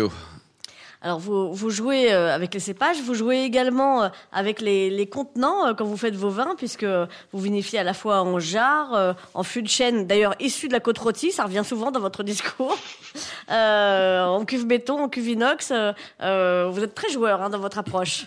alors 1.02 1.19
vous, 1.19 1.55
vous 1.55 1.70
jouez 1.70 2.12
euh, 2.12 2.35
avec 2.35 2.52
les 2.52 2.61
cépages, 2.61 3.00
vous 3.00 3.14
jouez 3.14 3.43
également 3.43 4.02
euh, 4.02 4.08
avec 4.32 4.61
les, 4.61 4.91
les 4.91 5.06
contenants 5.06 5.69
euh, 5.69 5.75
quand 5.75 5.87
vous 5.87 5.97
faites 5.97 6.14
vos 6.14 6.29
vins, 6.29 6.55
puisque 6.58 6.85
vous 6.85 7.41
vinifiez 7.41 7.79
à 7.79 7.85
la 7.85 7.94
fois 7.94 8.20
en 8.20 8.38
jarre, 8.38 9.17
en 9.32 9.43
fût 9.43 9.62
de 9.62 9.69
chêne, 9.69 10.06
d'ailleurs 10.06 10.35
issu 10.41 10.69
de 10.69 10.75
la 10.75 10.81
côte 10.81 10.99
rôtie, 10.99 11.32
ça 11.32 11.44
revient 11.44 11.62
souvent 11.64 11.91
dans 11.91 12.00
votre 12.00 12.23
discours, 12.23 12.76
en 13.49 14.44
cuve 14.47 14.67
béton, 14.67 15.05
en 15.05 15.08
cuve 15.08 15.29
inox. 15.29 15.70
vous 15.70 16.85
êtes 16.85 16.94
très 16.94 17.11
joueur 17.11 17.43
hein, 17.43 17.49
dans 17.50 17.58
votre 17.58 17.79
approche. 17.79 18.26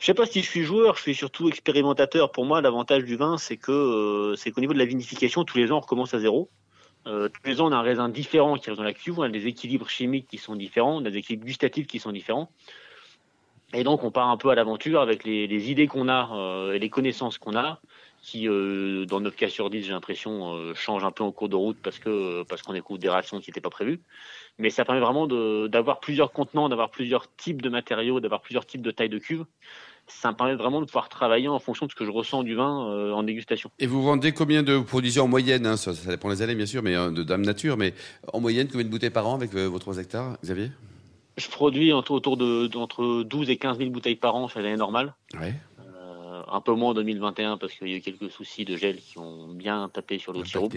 Je 0.00 0.06
sais 0.06 0.14
pas 0.14 0.26
si 0.26 0.42
je 0.42 0.48
suis 0.48 0.64
joueur, 0.64 0.96
je 0.96 1.02
suis 1.02 1.14
surtout 1.14 1.48
expérimentateur. 1.48 2.32
Pour 2.32 2.46
moi, 2.46 2.62
l'avantage 2.62 3.04
du 3.04 3.16
vin, 3.16 3.36
c'est 3.38 3.58
que 3.58 4.34
c'est 4.36 4.50
qu'au 4.50 4.60
niveau 4.60 4.72
de 4.72 4.78
la 4.78 4.86
vinification, 4.86 5.44
tous 5.44 5.58
les 5.58 5.70
ans, 5.70 5.76
on 5.76 5.80
recommence 5.80 6.14
à 6.14 6.18
zéro. 6.18 6.48
Euh, 7.06 7.28
tous 7.28 7.48
les 7.48 7.60
ans, 7.60 7.68
on 7.68 7.72
a 7.72 7.76
un 7.76 7.82
raisin 7.82 8.08
différent 8.08 8.56
qui 8.56 8.68
reste 8.68 8.78
dans 8.78 8.84
la 8.84 8.92
cuve, 8.92 9.18
on 9.18 9.22
a 9.22 9.28
des 9.28 9.46
équilibres 9.46 9.88
chimiques 9.88 10.28
qui 10.28 10.38
sont 10.38 10.54
différents, 10.54 10.96
on 10.96 11.04
a 11.04 11.10
des 11.10 11.18
équilibres 11.18 11.46
gustatifs 11.46 11.86
qui 11.86 11.98
sont 11.98 12.12
différents. 12.12 12.50
Et 13.72 13.84
donc, 13.84 14.02
on 14.02 14.10
part 14.10 14.28
un 14.28 14.36
peu 14.36 14.50
à 14.50 14.54
l'aventure 14.54 15.00
avec 15.00 15.24
les, 15.24 15.70
idées 15.70 15.86
qu'on 15.86 16.08
a 16.08 16.30
euh, 16.34 16.72
et 16.72 16.78
les 16.78 16.90
connaissances 16.90 17.38
qu'on 17.38 17.56
a, 17.56 17.80
qui, 18.20 18.48
euh, 18.48 19.06
dans 19.06 19.20
9 19.20 19.34
cas 19.34 19.48
sur 19.48 19.70
10, 19.70 19.82
j'ai 19.82 19.92
l'impression, 19.92 20.74
changent 20.74 21.04
un 21.04 21.12
peu 21.12 21.24
en 21.24 21.32
cours 21.32 21.48
de 21.48 21.56
route 21.56 21.78
parce 21.82 21.98
que 21.98 22.42
parce 22.42 22.62
qu'on 22.62 22.74
écoute 22.74 23.00
des 23.00 23.08
réactions 23.08 23.40
qui 23.40 23.50
n'étaient 23.50 23.60
pas 23.60 23.70
prévues. 23.70 24.00
Mais 24.58 24.68
ça 24.68 24.84
permet 24.84 25.00
vraiment 25.00 25.26
d'avoir 25.68 26.00
plusieurs 26.00 26.32
contenants, 26.32 26.68
d'avoir 26.68 26.90
plusieurs 26.90 27.34
types 27.36 27.62
de 27.62 27.70
matériaux, 27.70 28.20
d'avoir 28.20 28.42
plusieurs 28.42 28.66
types 28.66 28.82
de 28.82 28.90
tailles 28.90 29.08
de 29.08 29.18
cuve 29.18 29.46
ça 30.10 30.30
me 30.32 30.36
permet 30.36 30.54
vraiment 30.54 30.80
de 30.80 30.86
pouvoir 30.86 31.08
travailler 31.08 31.48
en 31.48 31.58
fonction 31.58 31.86
de 31.86 31.90
ce 31.90 31.96
que 31.96 32.04
je 32.04 32.10
ressens 32.10 32.42
du 32.42 32.54
vin 32.54 32.88
euh, 32.88 33.12
en 33.12 33.22
dégustation. 33.22 33.70
Et 33.78 33.86
vous 33.86 34.02
vendez 34.02 34.32
combien 34.32 34.62
de 34.62 34.78
produits 34.78 35.18
en 35.18 35.28
moyenne 35.28 35.66
hein, 35.66 35.76
ça, 35.76 35.92
dépend 36.06 36.28
des 36.28 36.42
années 36.42 36.54
bien 36.54 36.66
sûr, 36.66 36.82
mais 36.82 36.96
euh, 36.96 37.10
de 37.10 37.22
Dame 37.22 37.42
Nature, 37.42 37.76
mais 37.76 37.94
en 38.32 38.40
moyenne 38.40 38.68
combien 38.68 38.84
de 38.84 38.90
bouteilles 38.90 39.10
par 39.10 39.26
an 39.26 39.34
avec 39.34 39.54
euh, 39.54 39.66
vos 39.66 39.78
3 39.78 39.98
hectares, 39.98 40.36
Xavier? 40.42 40.70
Je 41.36 41.48
produis 41.48 41.92
entre, 41.92 42.10
autour 42.10 42.36
de 42.36 42.68
entre 42.76 43.22
12 43.22 43.50
et 43.50 43.56
15 43.56 43.78
000 43.78 43.90
bouteilles 43.90 44.16
par 44.16 44.34
an 44.34 44.48
sur 44.48 44.60
l'année 44.60 44.76
normale. 44.76 45.14
Ouais. 45.40 45.54
un 46.52 46.60
peu 46.60 46.74
moins 46.74 46.90
en 46.90 46.94
2021 46.94 47.56
parce 47.56 47.72
qu'il 47.72 47.88
y 47.88 47.94
a 47.94 47.96
eu 47.96 48.00
quelques 48.00 48.30
soucis 48.30 48.64
de 48.64 48.76
gel 48.76 48.98
qui 48.98 49.18
ont 49.18 49.48
bien 49.48 49.88
tapé 49.88 50.18
sur 50.18 50.32
le 50.32 50.44
sirop. 50.44 50.68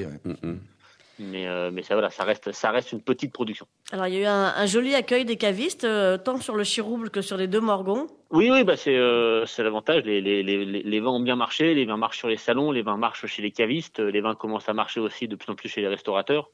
Mais, 1.19 1.47
euh, 1.47 1.69
mais 1.71 1.83
ça, 1.83 1.93
voilà, 1.93 2.09
ça, 2.09 2.23
reste, 2.23 2.51
ça 2.53 2.71
reste 2.71 2.91
une 2.91 3.01
petite 3.01 3.31
production. 3.31 3.67
Alors, 3.91 4.07
il 4.07 4.15
y 4.15 4.17
a 4.17 4.21
eu 4.21 4.25
un, 4.25 4.65
joli 4.65 4.95
accueil 4.95 5.25
des 5.25 5.37
cavistes, 5.37 5.83
euh, 5.83 6.17
tant 6.17 6.39
sur 6.39 6.55
le 6.55 6.63
chirouble 6.63 7.11
que 7.11 7.21
sur 7.21 7.37
les 7.37 7.47
deux 7.47 7.59
morgons. 7.59 8.07
Oui, 8.31 8.49
oui, 8.51 8.63
bah 8.63 8.75
c'est 8.75 8.95
euh, 8.95 9.45
l'avantage. 9.59 10.03
Les, 10.05 10.21
les, 10.21 10.41
les, 10.41 10.65
les, 10.65 10.99
vins 10.99 11.11
ont 11.11 11.19
bien 11.19 11.35
marché, 11.35 11.75
les 11.75 11.85
vins 11.85 11.97
marchent 11.97 12.17
sur 12.17 12.29
les 12.29 12.37
salons, 12.37 12.71
les 12.71 12.81
vins 12.81 12.97
marchent 12.97 13.27
chez 13.27 13.43
les 13.43 13.51
cavistes, 13.51 13.99
les 13.99 14.21
vins 14.21 14.33
commencent 14.33 14.69
à 14.69 14.73
marcher 14.73 14.99
aussi 14.99 15.27
de 15.27 15.35
plus 15.35 15.51
en 15.51 15.55
plus 15.55 15.69
chez 15.69 15.81
les 15.81 15.87
restaurateurs, 15.87 16.49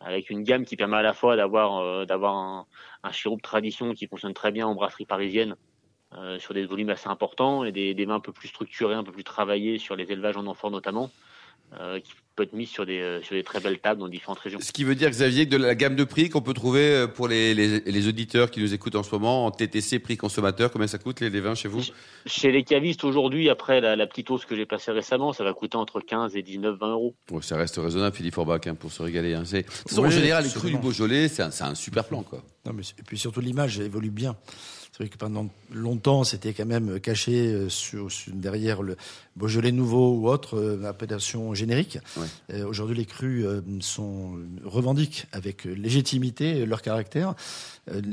avec 0.00 0.30
une 0.30 0.44
gamme 0.44 0.64
qui 0.64 0.76
permet 0.76 0.98
à 0.98 1.02
la 1.02 1.12
fois 1.12 1.34
d'avoir 1.34 2.06
d'avoir 2.06 2.36
un, 2.36 2.66
un 3.02 3.10
chirouble 3.10 3.42
tradition 3.42 3.94
qui 3.94 4.06
fonctionne 4.06 4.34
très 4.34 4.52
bien 4.52 4.68
en 4.68 4.76
brasserie 4.76 5.06
parisienne, 5.06 5.56
sur 6.38 6.54
des 6.54 6.64
volumes 6.66 6.90
assez 6.90 7.08
importants, 7.08 7.64
et 7.64 7.72
des, 7.72 7.94
des 7.94 8.04
vins 8.04 8.14
un 8.14 8.20
peu 8.20 8.32
plus 8.32 8.48
structurés, 8.48 8.94
un 8.94 9.02
peu 9.02 9.12
plus 9.12 9.24
travaillés 9.24 9.78
sur 9.78 9.96
les 9.96 10.12
élevages 10.12 10.36
en 10.36 10.46
enfants 10.46 10.70
notamment. 10.70 11.10
Euh, 11.78 12.00
qui 12.00 12.12
peut 12.34 12.44
être 12.44 12.54
mis 12.54 12.66
sur 12.66 12.86
des, 12.86 13.00
euh, 13.00 13.22
sur 13.22 13.34
des 13.34 13.42
très 13.42 13.60
belles 13.60 13.78
tables 13.78 14.00
dans 14.00 14.08
différentes 14.08 14.38
régions. 14.38 14.58
Ce 14.62 14.72
qui 14.72 14.84
veut 14.84 14.94
dire, 14.94 15.10
Xavier, 15.10 15.46
que 15.46 15.50
de 15.50 15.56
la 15.58 15.74
gamme 15.74 15.96
de 15.96 16.04
prix 16.04 16.30
qu'on 16.30 16.40
peut 16.40 16.54
trouver 16.54 16.80
euh, 16.80 17.06
pour 17.06 17.28
les, 17.28 17.52
les, 17.52 17.80
les, 17.80 18.08
auditeurs 18.08 18.50
qui 18.50 18.60
nous 18.60 18.72
écoutent 18.72 18.94
en 18.94 19.02
ce 19.02 19.10
moment, 19.10 19.44
en 19.44 19.50
TTC, 19.50 19.98
prix 19.98 20.16
consommateur, 20.16 20.70
combien 20.70 20.86
ça 20.86 20.96
coûte 20.96 21.20
les, 21.20 21.28
les 21.28 21.40
vins 21.40 21.54
chez 21.54 21.68
vous? 21.68 21.82
Chez 22.24 22.52
les 22.52 22.64
cavistes, 22.64 23.04
aujourd'hui, 23.04 23.50
après 23.50 23.82
la, 23.82 23.96
la 23.96 24.06
petite 24.06 24.30
hausse 24.30 24.46
que 24.46 24.56
j'ai 24.56 24.64
passée 24.64 24.92
récemment, 24.92 25.34
ça 25.34 25.44
va 25.44 25.52
coûter 25.52 25.76
entre 25.76 26.00
15 26.00 26.36
et 26.36 26.42
19, 26.42 26.78
20 26.78 26.90
euros. 26.92 27.14
ça 27.42 27.56
reste 27.56 27.76
raisonnable, 27.76 28.16
Philippe 28.16 28.38
Orbach, 28.38 28.66
hein, 28.66 28.74
pour 28.74 28.92
se 28.92 29.02
régaler. 29.02 29.34
Hein. 29.34 29.42
en 29.42 30.10
général, 30.10 30.44
les 30.44 30.50
crus 30.50 30.70
du 30.70 30.78
Beaujolais, 30.78 31.28
c'est 31.28 31.42
un, 31.42 31.50
un, 31.60 31.74
super 31.74 32.04
plan. 32.04 32.22
Quoi. 32.22 32.42
Non, 32.64 32.72
mais 32.72 32.82
et 32.98 33.02
puis 33.02 33.18
surtout, 33.18 33.40
l'image 33.40 33.78
évolue 33.78 34.10
bien. 34.10 34.36
C'est 34.98 35.04
vrai 35.04 35.10
que 35.10 35.16
pendant 35.16 35.48
longtemps, 35.72 36.24
c'était 36.24 36.52
quand 36.52 36.66
même 36.66 36.98
caché 36.98 37.68
sur, 37.68 38.08
derrière 38.32 38.82
le, 38.82 38.96
Beaujolais 39.38 39.70
nouveau 39.70 40.14
ou 40.14 40.28
autre 40.28 40.58
euh, 40.58 40.84
appellation 40.84 41.54
générique. 41.54 41.98
Euh, 42.52 42.66
aujourd'hui, 42.66 42.96
les 42.96 43.04
crus 43.04 43.46
euh, 43.46 43.60
sont 43.80 44.36
revendiquent 44.64 45.26
avec 45.30 45.64
légitimité 45.64 46.66
leur 46.66 46.82
caractère. 46.82 47.34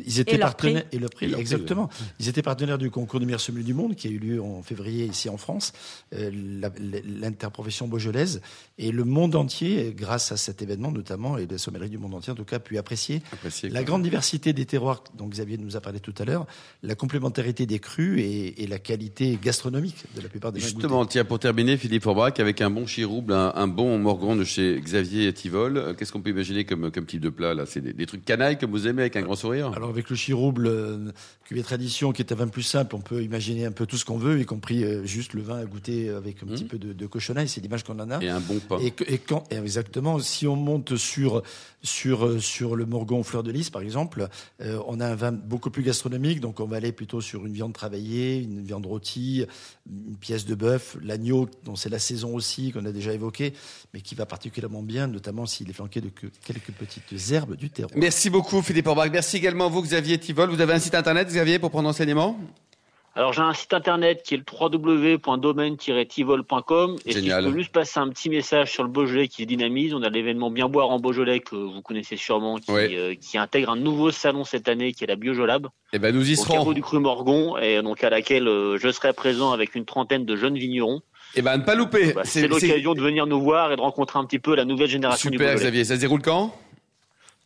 Ils 0.05 0.19
étaient 0.19 0.37
partenaires 0.37 0.83
et 0.91 0.99
le 0.99 1.09
prix, 1.09 1.33
exactement. 1.33 1.89
Ils 2.19 2.29
étaient 2.29 2.41
partenaires 2.41 2.77
du 2.77 2.91
concours 2.91 3.19
de 3.19 3.25
meilleur 3.25 3.41
sommelier 3.41 3.63
du 3.63 3.73
monde 3.73 3.95
qui 3.95 4.07
a 4.07 4.11
eu 4.11 4.19
lieu 4.19 4.41
en 4.41 4.61
février 4.61 5.05
ici 5.05 5.29
en 5.29 5.37
France, 5.37 5.73
l'interprofession 6.11 7.87
beaujolaise. 7.87 8.41
Et 8.77 8.91
le 8.91 9.03
monde 9.03 9.35
entier, 9.35 9.93
grâce 9.95 10.31
à 10.31 10.37
cet 10.37 10.61
événement 10.61 10.91
notamment 10.91 11.37
et 11.37 11.47
la 11.47 11.57
sommellerie 11.57 11.89
du 11.89 11.97
monde 11.97 12.13
entier 12.13 12.31
en 12.31 12.35
tout 12.35 12.43
cas, 12.45 12.59
pu 12.59 12.77
apprécier, 12.77 13.21
la 13.63 13.83
grande 13.83 14.03
diversité 14.03 14.53
des 14.53 14.65
terroirs 14.65 15.03
dont 15.17 15.27
Xavier 15.27 15.57
nous 15.57 15.75
a 15.75 15.81
parlé 15.81 15.99
tout 15.99 16.13
à 16.17 16.25
l'heure, 16.25 16.45
la 16.83 16.95
complémentarité 16.95 17.65
des 17.65 17.79
crus 17.79 18.19
et, 18.19 18.63
et 18.63 18.67
la 18.67 18.79
qualité 18.79 19.37
gastronomique 19.41 20.03
de 20.15 20.21
la 20.21 20.29
plupart 20.29 20.51
des 20.51 20.59
Justement, 20.59 20.99
goûtés. 20.99 21.11
tiens, 21.13 21.25
pour 21.25 21.39
terminer, 21.39 21.77
Philippe 21.77 22.03
Forbach, 22.03 22.39
avec 22.39 22.61
un 22.61 22.69
bon 22.69 22.85
chirouble, 22.85 23.33
un, 23.33 23.53
un 23.55 23.67
bon 23.67 23.97
morgon 23.97 24.35
de 24.35 24.43
chez 24.43 24.79
Xavier 24.79 25.31
Tivol, 25.33 25.77
euh, 25.77 25.93
qu'est-ce 25.93 26.11
qu'on 26.11 26.21
peut 26.21 26.29
imaginer 26.31 26.65
comme, 26.65 26.91
comme 26.91 27.05
type 27.05 27.21
de 27.21 27.29
plat 27.29 27.53
là? 27.53 27.65
C'est 27.65 27.81
des, 27.81 27.93
des 27.93 28.05
trucs 28.05 28.25
canailles 28.25 28.57
comme 28.57 28.71
vous 28.71 28.87
aimez 28.87 29.01
avec 29.03 29.15
un 29.15 29.21
grand 29.21 29.35
sourire? 29.35 29.64
Alors 29.73 29.89
avec 29.89 30.09
le 30.09 30.15
chirouble 30.15 30.67
euh, 30.67 31.11
cuvée 31.45 31.63
tradition 31.63 32.11
qui 32.11 32.21
est 32.21 32.31
un 32.31 32.35
vin 32.35 32.47
plus 32.47 32.63
simple, 32.63 32.95
on 32.95 32.99
peut 33.01 33.23
imaginer 33.23 33.65
un 33.65 33.71
peu 33.71 33.85
tout 33.85 33.97
ce 33.97 34.05
qu'on 34.05 34.17
veut, 34.17 34.39
y 34.39 34.45
compris 34.45 34.83
euh, 34.83 35.05
juste 35.05 35.33
le 35.33 35.41
vin 35.41 35.57
à 35.57 35.65
goûter 35.65 36.09
avec 36.09 36.43
un 36.43 36.47
petit 36.47 36.63
peu 36.65 36.77
de, 36.77 36.93
de 36.93 37.05
cochonaille, 37.07 37.47
c'est 37.47 37.61
l'image 37.61 37.83
qu'on 37.83 37.99
en 37.99 38.09
a. 38.11 38.21
Et 38.23 38.29
un 38.29 38.39
bon 38.39 38.59
pain. 38.59 38.79
Et, 38.79 38.91
que- 38.91 39.03
et 39.07 39.17
quand 39.17 39.43
et 39.51 39.55
exactement, 39.55 40.19
si 40.19 40.47
on 40.47 40.55
monte 40.55 40.95
sur 40.97 41.41
sur 41.83 42.25
euh, 42.25 42.39
sur 42.39 42.75
le 42.75 42.85
Morgon 42.85 43.21
fleur 43.23 43.43
de 43.43 43.51
lys 43.51 43.69
par 43.69 43.81
exemple, 43.81 44.27
euh, 44.61 44.79
on 44.87 44.99
a 44.99 45.07
un 45.07 45.15
vin 45.15 45.31
beaucoup 45.31 45.69
plus 45.69 45.83
gastronomique, 45.83 46.39
donc 46.39 46.59
on 46.59 46.65
va 46.65 46.77
aller 46.77 46.91
plutôt 46.91 47.21
sur 47.21 47.45
une 47.45 47.53
viande 47.53 47.73
travaillée, 47.73 48.37
une 48.41 48.63
viande 48.63 48.85
rôtie, 48.85 49.45
une 49.89 50.15
pièce 50.17 50.45
de 50.45 50.55
bœuf, 50.55 50.97
l'agneau 51.03 51.47
dont 51.63 51.75
c'est 51.75 51.89
la 51.89 51.99
saison 51.99 52.33
aussi 52.33 52.71
qu'on 52.71 52.85
a 52.85 52.91
déjà 52.91 53.13
évoqué, 53.13 53.53
mais 53.93 54.01
qui 54.01 54.15
va 54.15 54.25
particulièrement 54.25 54.81
bien, 54.81 55.07
notamment 55.07 55.45
s'il 55.45 55.69
est 55.69 55.73
flanqué 55.73 56.01
de 56.01 56.09
que- 56.09 56.27
quelques 56.45 56.71
petites 56.71 57.31
herbes 57.31 57.55
du 57.55 57.69
terroir. 57.69 57.95
Merci 57.95 58.29
beaucoup, 58.31 58.61
Philippe 58.63 58.85
Forbach. 58.85 59.11
Merci 59.11 59.37
également 59.37 59.54
à 59.63 59.67
vous, 59.69 59.81
Xavier 59.81 60.17
Tivol. 60.17 60.49
Vous 60.49 60.59
avez 60.61 60.73
un 60.73 60.79
site 60.79 60.95
internet, 60.95 61.27
Xavier, 61.27 61.59
pour 61.59 61.69
prendre 61.71 61.87
enseignement? 61.87 62.37
Alors 63.17 63.31
j'ai 63.31 63.41
un 63.41 63.53
site 63.53 63.73
internet 63.73 64.23
qui 64.25 64.33
est 64.33 64.37
le 64.37 64.43
www.domaine-tivol.com 64.51 66.97
et 67.05 67.11
Génial. 67.13 67.43
si 67.43 67.47
je 67.47 67.51
peux 67.53 67.57
juste 67.59 67.71
passer 67.71 67.97
un 67.99 68.09
petit 68.09 68.29
message 68.29 68.73
sur 68.73 68.83
le 68.83 68.89
Beaujolais 68.89 69.29
qui 69.29 69.43
se 69.43 69.47
dynamise, 69.47 69.93
on 69.93 70.03
a 70.03 70.09
l'événement 70.09 70.51
Bien 70.51 70.67
boire 70.67 70.89
en 70.89 70.99
Beaujolais 70.99 71.39
que 71.39 71.55
vous 71.55 71.81
connaissez 71.81 72.17
sûrement 72.17 72.57
qui, 72.57 72.69
Ouais. 72.71 72.89
euh, 72.93 73.15
qui 73.15 73.37
intègre 73.37 73.69
un 73.69 73.77
nouveau 73.77 74.11
salon 74.11 74.43
cette 74.43 74.67
année 74.67 74.91
qui 74.91 75.05
est 75.05 75.07
la 75.07 75.15
Biojolab 75.15 75.67
Eh 75.93 75.99
ben, 75.99 76.13
nous 76.13 76.29
y 76.29 76.33
au 76.33 76.35
serons. 76.35 76.55
carreau 76.55 76.73
du 76.73 76.81
Cru 76.81 76.99
Morgon 76.99 77.55
et 77.57 77.81
donc 77.81 78.03
à 78.03 78.09
laquelle 78.09 78.49
euh, 78.49 78.77
je 78.77 78.91
serai 78.91 79.13
présent 79.13 79.53
avec 79.53 79.75
une 79.75 79.85
trentaine 79.85 80.25
de 80.25 80.35
jeunes 80.35 80.57
vignerons. 80.57 80.99
Eh 81.35 81.41
ben, 81.41 81.55
ne 81.57 81.63
pas 81.63 81.75
louper. 81.75 82.11
Bah, 82.13 82.23
c'est 82.25 82.49
l'occasion 82.49 82.95
de 82.95 83.01
venir 83.01 83.27
nous 83.27 83.39
voir 83.41 83.71
et 83.71 83.77
de 83.77 83.81
rencontrer 83.81 84.19
un 84.19 84.25
petit 84.25 84.39
peu 84.39 84.55
la 84.55 84.65
nouvelle 84.65 84.89
génération 84.89 85.29
du 85.29 85.37
Super, 85.37 85.53
Beaujolais. 85.53 85.63
Xavier. 85.69 85.83
Ça 85.85 85.95
se 85.95 86.01
déroule 86.01 86.21
quand? 86.21 86.53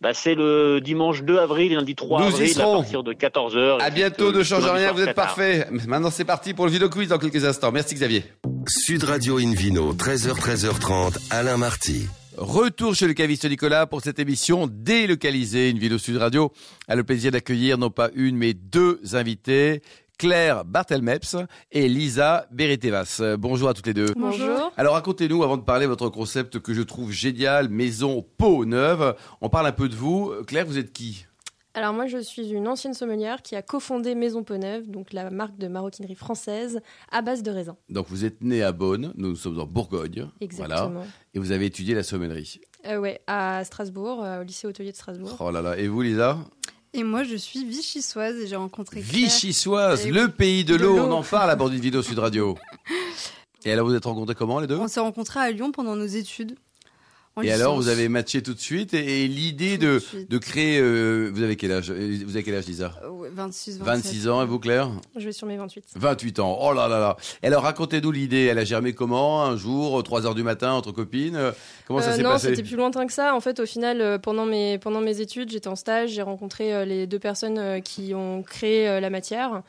Bah, 0.01 0.13
c'est 0.13 0.33
le 0.33 0.79
dimanche 0.79 1.23
2 1.23 1.39
avril 1.39 1.73
lundi 1.73 1.93
3 1.93 2.21
Nous 2.21 2.25
y 2.27 2.33
avril 2.33 2.49
serons. 2.53 2.73
à 2.75 2.77
partir 2.77 3.03
de 3.03 3.11
14h. 3.13 3.81
À 3.81 3.89
bientôt, 3.89 4.31
ne 4.31 4.43
change 4.43 4.65
rien, 4.65 4.93
vous 4.93 5.01
êtes 5.01 5.13
parfait. 5.13 5.67
Maintenant, 5.87 6.09
c'est 6.09 6.23
parti 6.23 6.53
pour 6.53 6.65
le 6.65 6.71
vidéo 6.71 6.89
quiz 6.89 7.09
dans 7.09 7.17
quelques 7.17 7.43
instants. 7.43 7.71
Merci, 7.73 7.95
Xavier. 7.95 8.23
Sud 8.65 9.03
Radio 9.03 9.39
Invino, 9.39 9.93
13h, 9.93 10.39
13h30, 10.39 11.17
Alain 11.31 11.57
Marty. 11.57 12.07
Retour 12.37 12.95
chez 12.95 13.07
le 13.07 13.13
caviste 13.13 13.43
Nicolas 13.49 13.85
pour 13.87 13.99
cette 14.01 14.19
émission 14.19 14.69
délocalisée. 14.71 15.69
Une 15.69 15.79
vidéo 15.79 15.97
Sud 15.97 16.15
Radio 16.15 16.53
a 16.87 16.95
le 16.95 17.03
plaisir 17.03 17.31
d'accueillir 17.33 17.77
non 17.77 17.89
pas 17.89 18.09
une, 18.15 18.37
mais 18.37 18.53
deux 18.53 19.01
invités. 19.11 19.81
Claire 20.19 20.65
Bartelmeps 20.65 21.37
et 21.71 21.87
Lisa 21.87 22.45
Beretevas. 22.51 23.21
Bonjour 23.39 23.69
à 23.69 23.73
toutes 23.73 23.87
les 23.87 23.93
deux. 23.93 24.13
Bonjour. 24.17 24.73
Alors 24.75 24.95
racontez-nous, 24.95 25.43
avant 25.43 25.55
de 25.55 25.61
parler 25.61 25.85
de 25.85 25.89
votre 25.89 26.09
concept 26.09 26.59
que 26.59 26.73
je 26.73 26.81
trouve 26.81 27.13
génial, 27.13 27.69
maison 27.69 28.25
peau 28.37 28.65
neuve, 28.65 29.15
on 29.39 29.47
parle 29.47 29.67
un 29.67 29.71
peu 29.71 29.87
de 29.87 29.95
vous. 29.95 30.33
Claire, 30.45 30.65
vous 30.65 30.77
êtes 30.77 30.91
qui? 30.91 31.25
Alors 31.73 31.93
moi, 31.93 32.07
je 32.07 32.17
suis 32.17 32.49
une 32.49 32.67
ancienne 32.67 32.93
sommelière 32.93 33.41
qui 33.41 33.55
a 33.55 33.61
cofondé 33.61 34.13
Maison 34.13 34.43
Peau-Neuve, 34.43 34.89
donc 34.89 35.13
la 35.13 35.29
marque 35.29 35.57
de 35.57 35.67
maroquinerie 35.69 36.15
française 36.15 36.81
à 37.11 37.21
base 37.21 37.41
de 37.41 37.51
raisin. 37.51 37.77
Donc 37.89 38.07
vous 38.09 38.25
êtes 38.25 38.43
né 38.43 38.61
à 38.61 38.73
Beaune, 38.73 39.13
nous 39.15 39.35
sommes 39.37 39.59
en 39.59 39.65
Bourgogne. 39.65 40.27
Voilà. 40.51 40.75
Exactement. 40.75 41.05
Et 41.33 41.39
vous 41.39 41.51
avez 41.51 41.67
étudié 41.67 41.95
la 41.95 42.03
sommellerie. 42.03 42.59
Euh, 42.87 42.97
ouais, 42.97 43.21
à 43.27 43.63
Strasbourg, 43.63 44.23
euh, 44.23 44.41
au 44.41 44.43
lycée 44.43 44.67
hôtelier 44.67 44.91
de 44.91 44.97
Strasbourg. 44.97 45.37
Oh 45.39 45.51
là 45.51 45.61
là. 45.61 45.77
Et 45.77 45.87
vous, 45.87 46.01
Lisa? 46.01 46.39
Et 46.93 47.03
moi, 47.03 47.23
je 47.23 47.35
suis 47.35 47.63
vichysoise 47.65 48.35
et 48.37 48.47
j'ai 48.47 48.55
rencontré 48.55 49.01
Claire. 49.01 49.13
Vichysoise, 49.13 50.05
Et 50.05 50.11
le 50.11 50.29
pays 50.29 50.63
de 50.65 50.75
De 50.75 50.83
l'eau. 50.83 50.97
l'eau. 50.97 51.03
On 51.05 51.11
en 51.11 51.23
parle 51.23 51.51
à 51.51 51.55
bord 51.55 51.69
d'une 51.69 51.79
vidéo 51.79 52.01
Sud 52.01 52.17
Radio. 52.19 52.57
Et 53.65 53.71
alors, 53.71 53.85
vous 53.87 53.93
êtes 53.93 54.05
rencontrés 54.05 54.35
comment, 54.35 54.59
les 54.59 54.67
deux? 54.67 54.77
On 54.77 54.87
s'est 54.87 54.99
rencontrés 55.01 55.39
à 55.41 55.51
Lyon 55.51 55.71
pendant 55.71 55.95
nos 55.95 56.05
études. 56.05 56.55
Et 57.43 57.51
alors, 57.51 57.75
vous 57.75 57.87
avez 57.87 58.09
matché 58.09 58.41
tout 58.41 58.53
de 58.53 58.59
suite. 58.59 58.93
Et, 58.93 59.23
et 59.23 59.27
l'idée 59.27 59.77
de, 59.77 60.01
de 60.29 60.37
créer. 60.37 60.79
euh, 60.79 61.29
vous 61.33 61.41
avez 61.43 61.55
quel 61.55 61.71
âge 61.71 61.91
Vous 61.91 62.35
avez 62.35 62.43
quel 62.43 62.55
âge, 62.55 62.65
Lisa? 62.67 62.93
Euh, 63.03 63.09
ouais, 63.09 63.29
26, 63.33 63.79
27. 63.79 63.85
26 63.87 64.27
ans, 64.29 64.41
et 64.43 64.45
vous, 64.45 64.59
Claire? 64.59 64.89
Je 65.15 65.25
vais 65.25 65.31
sur 65.31 65.47
mes 65.47 65.57
28. 65.57 65.83
28 65.95 66.39
ans. 66.39 66.57
Oh 66.61 66.73
là 66.73 66.87
là 66.87 66.99
là. 66.99 67.17
Et 67.43 67.47
alors, 67.47 67.63
racontez-nous 67.63 68.11
l'idée. 68.11 68.45
Elle 68.45 68.59
a 68.59 68.63
germé 68.65 68.93
comment 68.93 69.43
Un 69.45 69.57
jour, 69.57 70.01
3 70.03 70.25
heures 70.25 70.35
du 70.35 70.43
matin, 70.43 70.71
entre 70.73 70.91
copines? 70.91 71.35
Euh, 71.35 71.51
Comment 71.87 72.01
ça 72.01 72.11
Euh, 72.11 72.15
s'est 72.17 72.21
non, 72.23 72.31
passé? 72.31 72.49
c'était 72.49 72.63
plus 72.63 72.75
lointain 72.75 73.07
que 73.07 73.13
ça. 73.13 73.35
En 73.35 73.39
fait, 73.39 73.59
au 73.59 73.65
final, 73.65 74.01
euh, 74.01 74.17
pendant 74.19 74.45
mes, 74.45 74.77
pendant 74.77 75.01
mes 75.01 75.21
études, 75.21 75.49
j'étais 75.51 75.67
en 75.67 75.75
stage, 75.75 76.11
j'ai 76.11 76.21
rencontré 76.21 76.73
euh, 76.73 76.85
les 76.85 77.07
deux 77.07 77.17
personnes 77.19 77.57
euh, 77.57 77.79
qui 77.79 78.13
ont 78.13 78.43
créé 78.43 78.87
euh, 78.87 78.99
la 78.99 79.09
matière. 79.09 79.63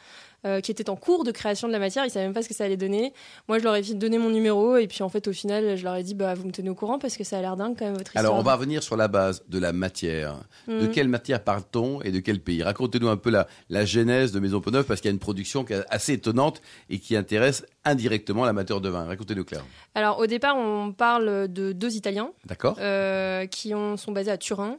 Euh, 0.46 0.60
qui 0.60 0.70
étaient 0.70 0.88
en 0.90 0.96
cours 0.96 1.24
de 1.24 1.30
création 1.30 1.68
de 1.68 1.72
la 1.72 1.78
matière, 1.78 2.04
ils 2.04 2.10
savaient 2.10 2.24
même 2.26 2.34
pas 2.34 2.42
ce 2.42 2.48
que 2.48 2.54
ça 2.54 2.64
allait 2.64 2.76
donner. 2.76 3.12
Moi, 3.48 3.58
je 3.58 3.64
leur 3.64 3.74
ai 3.76 3.82
donné 3.82 4.18
mon 4.18 4.30
numéro 4.30 4.76
et 4.76 4.86
puis 4.86 5.02
en 5.02 5.08
fait, 5.08 5.28
au 5.28 5.32
final, 5.32 5.76
je 5.76 5.84
leur 5.84 5.96
ai 5.96 6.02
dit 6.02 6.14
bah 6.14 6.34
vous 6.34 6.46
me 6.46 6.52
tenez 6.52 6.70
au 6.70 6.74
courant 6.74 6.98
parce 6.98 7.16
que 7.16 7.24
ça 7.24 7.38
a 7.38 7.40
l'air 7.40 7.56
dingue 7.56 7.76
quand 7.78 7.84
même 7.84 7.94
votre 7.94 8.10
histoire. 8.10 8.24
Alors, 8.24 8.38
on 8.38 8.42
va 8.42 8.54
revenir 8.54 8.82
sur 8.82 8.96
la 8.96 9.08
base 9.08 9.42
de 9.48 9.58
la 9.58 9.72
matière. 9.72 10.36
De 10.66 10.74
Mhm. 10.86 10.90
quelle 10.90 11.08
matière 11.08 11.42
parle-t-on 11.44 12.00
et 12.02 12.10
de 12.10 12.20
quel 12.20 12.40
pays? 12.40 12.62
Racontez-nous 12.62 13.08
un 13.08 13.16
peu 13.16 13.30
la, 13.30 13.46
la 13.68 13.84
genèse 13.84 14.32
de 14.32 14.40
Maison 14.40 14.60
Peau-Neuve 14.60 14.84
parce 14.84 15.00
qu'il 15.00 15.08
y 15.08 15.12
a 15.12 15.14
une 15.14 15.18
production 15.18 15.64
qui 15.64 15.72
est 15.74 15.84
assez 15.90 16.14
étonnante 16.14 16.62
et 16.88 16.98
qui 16.98 17.16
intéresse 17.16 17.64
indirectement 17.84 18.44
l'amateur 18.44 18.80
de 18.80 18.88
vin. 18.88 19.04
Racontez-nous, 19.04 19.44
Claire. 19.44 19.64
Alors 19.94 20.18
au 20.18 20.26
départ, 20.26 20.56
on 20.56 20.92
parle 20.92 21.48
de 21.48 21.72
deux 21.72 21.96
Italiens 21.96 22.30
D'accord 22.44 22.76
euh, 22.80 23.46
qui 23.46 23.74
ont, 23.74 23.96
sont 23.96 24.12
basés 24.12 24.30
à 24.30 24.36
Turin. 24.38 24.76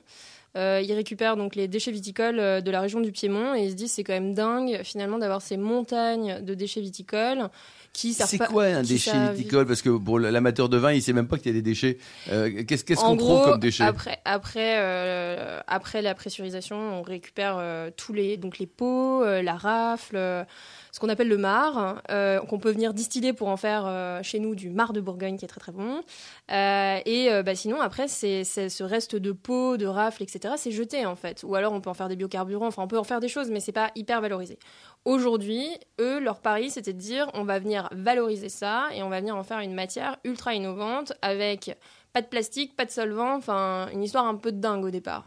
Euh, 0.57 0.81
ils 0.83 0.91
récupèrent 0.91 1.37
donc 1.37 1.55
les 1.55 1.69
déchets 1.69 1.91
viticoles 1.91 2.39
euh, 2.39 2.59
de 2.59 2.69
la 2.71 2.81
région 2.81 2.99
du 2.99 3.13
Piémont 3.13 3.55
et 3.55 3.63
ils 3.63 3.71
se 3.71 3.75
disent 3.75 3.93
c'est 3.93 4.03
quand 4.03 4.11
même 4.11 4.33
dingue 4.33 4.81
finalement 4.83 5.17
d'avoir 5.17 5.41
ces 5.41 5.55
montagnes 5.55 6.41
de 6.41 6.53
déchets 6.53 6.81
viticoles 6.81 7.49
qui 7.93 8.13
C'est 8.13 8.37
quoi 8.37 8.65
un 8.65 8.83
déchet 8.83 9.33
viticole? 9.33 9.65
Parce 9.65 9.81
que 9.81 9.89
pour 9.89 10.19
l'amateur 10.19 10.67
de 10.67 10.77
vin, 10.77 10.91
il 10.91 11.01
sait 11.01 11.13
même 11.13 11.27
pas 11.27 11.37
qu'il 11.37 11.47
y 11.47 11.49
a 11.49 11.53
des 11.53 11.61
déchets. 11.61 11.97
Euh, 12.29 12.63
Qu'est-ce 12.65 12.83
qu'on 12.83 13.17
trouve 13.17 13.17
gros, 13.17 13.43
comme 13.43 13.59
déchets 13.59 13.83
Après, 13.83 14.19
après, 14.25 14.75
euh, 14.79 15.59
après 15.67 16.01
la 16.01 16.15
pressurisation, 16.15 16.77
on 16.77 17.01
récupère 17.01 17.61
tous 17.97 18.13
les 18.13 18.37
donc 18.37 18.59
les 18.59 18.67
pots, 18.67 19.23
la 19.23 19.55
rafle, 19.55 20.45
ce 20.91 20.99
qu'on 20.99 21.09
appelle 21.09 21.29
le 21.29 21.37
marc, 21.37 22.01
euh, 22.09 22.39
qu'on 22.41 22.59
peut 22.59 22.71
venir 22.71 22.93
distiller 22.93 23.33
pour 23.33 23.47
en 23.47 23.57
faire 23.57 23.83
euh, 23.85 24.21
chez 24.23 24.39
nous 24.39 24.55
du 24.55 24.69
marc 24.69 24.93
de 24.93 25.01
Bourgogne 25.01 25.37
qui 25.37 25.45
est 25.45 25.47
très 25.47 25.59
très 25.59 25.71
bon. 25.71 26.01
Euh, 26.51 26.99
et 27.05 27.29
bah, 27.43 27.55
sinon 27.55 27.81
après, 27.81 28.07
c'est 28.07 28.43
ce 28.43 28.83
reste 28.83 29.15
de 29.15 29.31
pots, 29.31 29.77
de 29.77 29.85
rafle, 29.85 30.23
etc. 30.23 30.55
C'est 30.57 30.71
jeté 30.71 31.05
en 31.05 31.15
fait. 31.15 31.43
Ou 31.43 31.55
alors 31.55 31.73
on 31.73 31.81
peut 31.81 31.89
en 31.89 31.93
faire 31.93 32.09
des 32.09 32.15
biocarburants. 32.15 32.67
Enfin, 32.67 32.83
on 32.83 32.87
peut 32.87 32.99
en 32.99 33.03
faire 33.03 33.19
des 33.19 33.29
choses, 33.29 33.49
mais 33.49 33.59
c'est 33.59 33.71
pas 33.71 33.91
hyper 33.95 34.21
valorisé. 34.21 34.59
Aujourd'hui, 35.05 35.67
eux, 35.99 36.19
leur 36.19 36.41
pari, 36.41 36.69
c'était 36.69 36.93
de 36.93 36.99
dire 36.99 37.29
on 37.33 37.43
va 37.43 37.59
venir 37.59 37.89
valoriser 37.91 38.49
ça 38.49 38.89
et 38.93 39.01
on 39.01 39.09
va 39.09 39.19
venir 39.19 39.35
en 39.35 39.43
faire 39.43 39.59
une 39.59 39.73
matière 39.73 40.17
ultra 40.23 40.53
innovante 40.53 41.13
avec 41.21 41.77
pas 42.13 42.21
de 42.21 42.27
plastique, 42.27 42.75
pas 42.75 42.85
de 42.85 42.91
solvant, 42.91 43.35
enfin 43.35 43.87
une 43.93 44.03
histoire 44.03 44.25
un 44.25 44.35
peu 44.35 44.51
de 44.51 44.59
dingue 44.59 44.83
au 44.83 44.89
départ. 44.89 45.25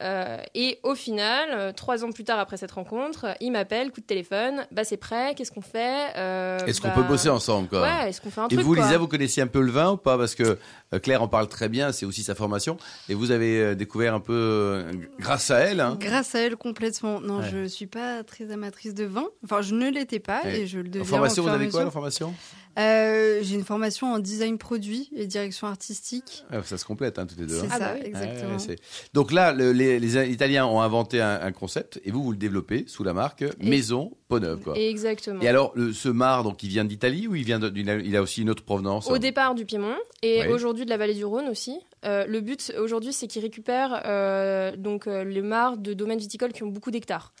Euh, 0.00 0.38
et 0.54 0.78
au 0.82 0.94
final, 0.94 1.48
euh, 1.52 1.72
trois 1.72 2.04
ans 2.04 2.10
plus 2.12 2.24
tard 2.24 2.38
après 2.38 2.56
cette 2.56 2.70
rencontre, 2.72 3.26
il 3.40 3.52
m'appelle, 3.52 3.90
coup 3.90 4.00
de 4.00 4.06
téléphone, 4.06 4.66
bah 4.72 4.84
c'est 4.84 4.96
prêt, 4.96 5.34
qu'est-ce 5.36 5.52
qu'on 5.52 5.60
fait 5.60 6.08
Euh, 6.16 6.58
Est-ce 6.66 6.80
qu'on 6.80 6.88
bah, 6.88 6.94
peut 6.94 7.02
bosser 7.02 7.28
ensemble 7.28 7.68
quoi 7.68 7.82
Ouais, 7.82 8.08
est-ce 8.08 8.20
qu'on 8.20 8.30
fait 8.30 8.40
un 8.40 8.46
Et 8.48 8.54
truc 8.54 8.60
vous, 8.66 8.74
quoi 8.74 8.84
Lisa, 8.84 8.98
vous 8.98 9.08
connaissiez 9.08 9.42
un 9.42 9.46
peu 9.46 9.60
le 9.60 9.70
vin 9.70 9.90
ou 9.92 9.96
pas 9.96 10.16
Parce 10.16 10.34
que 10.34 10.58
euh, 10.94 10.98
Claire 10.98 11.22
en 11.22 11.28
parle 11.28 11.48
très 11.48 11.68
bien, 11.68 11.92
c'est 11.92 12.06
aussi 12.06 12.22
sa 12.22 12.34
formation. 12.34 12.76
Et 13.08 13.14
vous 13.14 13.30
avez 13.30 13.60
euh, 13.60 13.74
découvert 13.74 14.14
un 14.14 14.20
peu, 14.20 14.32
euh, 14.32 14.92
grâce 15.18 15.50
à 15.50 15.58
elle, 15.58 15.80
hein, 15.80 15.96
Grâce 16.00 16.34
à 16.34 16.40
elle 16.40 16.56
complètement. 16.56 17.20
Non, 17.20 17.40
Ouais. 17.40 17.48
je 17.52 17.66
suis 17.66 17.86
pas 17.86 18.22
très 18.24 18.50
amatrice 18.50 18.94
de 18.94 19.04
vin. 19.04 19.26
Enfin, 19.44 19.60
je 19.62 19.74
ne 19.74 19.90
l'étais 19.90 20.18
pas 20.20 20.42
Ouais. 20.44 20.60
et 20.60 20.66
je 20.66 20.78
le 20.78 20.84
deviens. 20.88 21.02
en 21.02 21.04
formation, 21.04 21.42
au 21.42 21.46
vous 21.46 21.52
et 21.52 21.54
avez 21.56 21.68
quoi, 21.68 21.84
la 21.84 21.90
formation? 21.90 22.34
Euh, 22.78 23.40
J'ai 23.42 23.56
une 23.56 23.64
formation 23.64 24.12
en 24.12 24.18
design 24.18 24.56
produit 24.58 25.10
et 25.14 25.26
direction 25.26 25.66
artistique. 25.66 26.44
Ah, 26.50 26.62
Ça 26.62 26.78
se 26.78 26.84
complète, 26.84 27.18
hein, 27.18 27.26
toutes 27.26 27.38
les 27.40 27.46
deux. 27.46 27.58
C'est 27.58 27.66
hein. 27.66 27.68
Ah 27.72 27.78
ça, 27.78 27.84
bah 27.92 27.94
oui. 28.00 28.06
exactement. 28.06 28.52
Ouais, 28.52 28.58
c'est- 28.58 28.78
Donc 29.12 29.32
là, 29.32 29.52
le- 29.52 29.72
les, 29.72 29.98
les 29.98 30.30
Italiens 30.32 30.66
ont 30.66 30.80
inventé 30.80 31.20
un, 31.20 31.40
un 31.42 31.52
concept 31.52 32.00
et 32.04 32.10
vous, 32.10 32.22
vous 32.22 32.30
le 32.32 32.38
développez 32.38 32.84
sous 32.86 33.02
la 33.04 33.12
marque 33.12 33.44
Maison 33.60 34.12
Peau-Neuve. 34.28 34.60
Quoi. 34.60 34.78
Exactement. 34.78 35.40
Et 35.42 35.48
alors, 35.48 35.72
le, 35.74 35.92
ce 35.92 36.08
mar, 36.08 36.44
donc, 36.44 36.62
il 36.62 36.68
vient 36.68 36.84
d'Italie 36.84 37.26
ou 37.26 37.34
il, 37.34 37.44
vient 37.44 37.60
il 37.74 38.16
a 38.16 38.22
aussi 38.22 38.42
une 38.42 38.50
autre 38.50 38.62
provenance 38.64 39.08
Au 39.10 39.18
départ 39.18 39.54
du 39.54 39.64
Piémont 39.64 39.96
et 40.22 40.46
aujourd'hui 40.48 40.84
de 40.84 40.90
la 40.90 40.96
vallée 40.96 41.14
du 41.14 41.24
Rhône 41.24 41.48
aussi. 41.48 41.76
Euh, 42.04 42.24
le 42.26 42.40
but 42.40 42.72
aujourd'hui, 42.78 43.12
c'est 43.12 43.26
qu'ils 43.26 43.42
récupèrent 43.42 44.02
euh, 44.06 44.74
donc 44.76 45.06
les 45.06 45.42
mares 45.42 45.76
de 45.76 45.92
domaines 45.92 46.18
viticoles 46.18 46.52
qui 46.52 46.62
ont 46.62 46.68
beaucoup 46.68 46.90
d'hectares. 46.90 47.32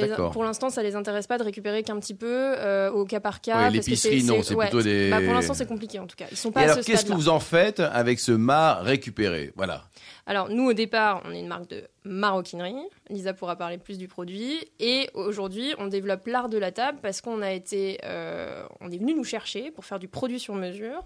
Les- 0.00 0.14
pour 0.32 0.44
l'instant, 0.44 0.70
ça 0.70 0.82
les 0.82 0.96
intéresse 0.96 1.26
pas 1.26 1.38
de 1.38 1.42
récupérer 1.44 1.82
qu'un 1.82 1.98
petit 2.00 2.14
peu 2.14 2.26
euh, 2.58 2.90
au 2.90 3.04
cas 3.04 3.20
par 3.20 3.40
cas. 3.40 3.68
Que 3.68 3.74
l'épicerie, 3.74 4.24
non, 4.24 4.42
c'est- 4.42 4.54
ouais, 4.54 4.66
plutôt 4.68 4.82
des- 4.82 5.10
bah, 5.10 5.20
pour 5.22 5.34
l'instant, 5.34 5.54
c'est 5.54 5.66
compliqué 5.66 5.98
en 5.98 6.06
tout 6.06 6.16
cas. 6.16 6.26
Ils 6.30 6.36
sont 6.36 6.50
Et 6.50 6.52
pas 6.52 6.60
à 6.60 6.62
alors, 6.64 6.76
ce 6.76 6.82
qu'est-ce 6.82 7.04
que 7.04 7.12
vous 7.12 7.28
en 7.28 7.40
faites 7.40 7.80
avec 7.80 8.18
ce 8.20 8.32
mar 8.32 8.82
récupéré 8.82 9.52
Voilà. 9.56 9.84
Alors 10.26 10.48
nous, 10.48 10.68
au 10.70 10.72
départ, 10.72 11.20
on 11.24 11.32
est 11.32 11.40
une 11.40 11.48
marque 11.48 11.68
de 11.68 11.82
maroquinerie. 12.04 12.74
Lisa 13.10 13.32
pourra 13.34 13.56
parler 13.56 13.76
plus 13.78 13.98
du 13.98 14.06
produit. 14.08 14.58
Et 14.78 15.10
aujourd'hui, 15.14 15.74
on 15.78 15.86
développe 15.88 16.26
l'art 16.26 16.48
de 16.48 16.58
la 16.58 16.70
table 16.70 16.98
parce 17.02 17.20
qu'on 17.20 17.42
a 17.42 17.50
été, 17.52 17.98
euh, 18.04 18.62
on 18.80 18.90
est 18.90 18.98
venu 18.98 19.14
nous 19.14 19.24
chercher 19.24 19.70
pour 19.72 19.84
faire 19.84 19.98
du 19.98 20.08
produit 20.08 20.38
sur 20.38 20.54
mesure. 20.54 21.02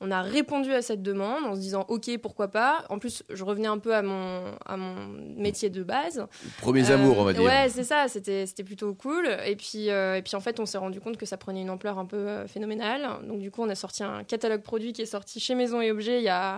On 0.00 0.10
a 0.10 0.22
répondu 0.22 0.72
à 0.72 0.82
cette 0.82 1.02
demande 1.02 1.44
en 1.44 1.54
se 1.54 1.60
disant 1.60 1.86
OK, 1.88 2.10
pourquoi 2.20 2.48
pas. 2.48 2.84
En 2.90 2.98
plus, 2.98 3.22
je 3.30 3.44
revenais 3.44 3.68
un 3.68 3.78
peu 3.78 3.94
à 3.94 4.02
mon, 4.02 4.52
à 4.66 4.76
mon 4.76 4.94
métier 5.36 5.70
de 5.70 5.82
base. 5.82 6.26
Premiers 6.60 6.90
Euh, 6.90 6.94
amours, 6.94 7.18
on 7.18 7.24
va 7.24 7.32
dire. 7.32 7.42
Ouais, 7.42 7.68
c'est 7.70 7.84
ça, 7.84 8.06
c'était 8.08 8.44
c'était 8.46 8.64
plutôt 8.64 8.92
cool. 8.94 9.26
Et 9.46 9.56
puis, 9.56 9.90
euh, 9.90 10.16
et 10.16 10.22
puis 10.22 10.34
en 10.36 10.40
fait, 10.40 10.60
on 10.60 10.66
s'est 10.66 10.78
rendu 10.78 11.00
compte 11.00 11.16
que 11.16 11.26
ça 11.26 11.36
prenait 11.36 11.62
une 11.62 11.70
ampleur 11.70 11.98
un 11.98 12.06
peu 12.06 12.16
euh, 12.16 12.46
phénoménale. 12.46 13.08
Donc 13.26 13.38
du 13.40 13.50
coup, 13.50 13.62
on 13.62 13.68
a 13.70 13.74
sorti 13.76 14.02
un 14.02 14.24
catalogue 14.24 14.62
produit 14.62 14.92
qui 14.92 15.02
est 15.02 15.06
sorti 15.06 15.40
chez 15.40 15.54
Maison 15.54 15.80
et 15.80 15.90
Objets 15.90 16.18
il 16.18 16.24
y 16.24 16.28
a 16.28 16.56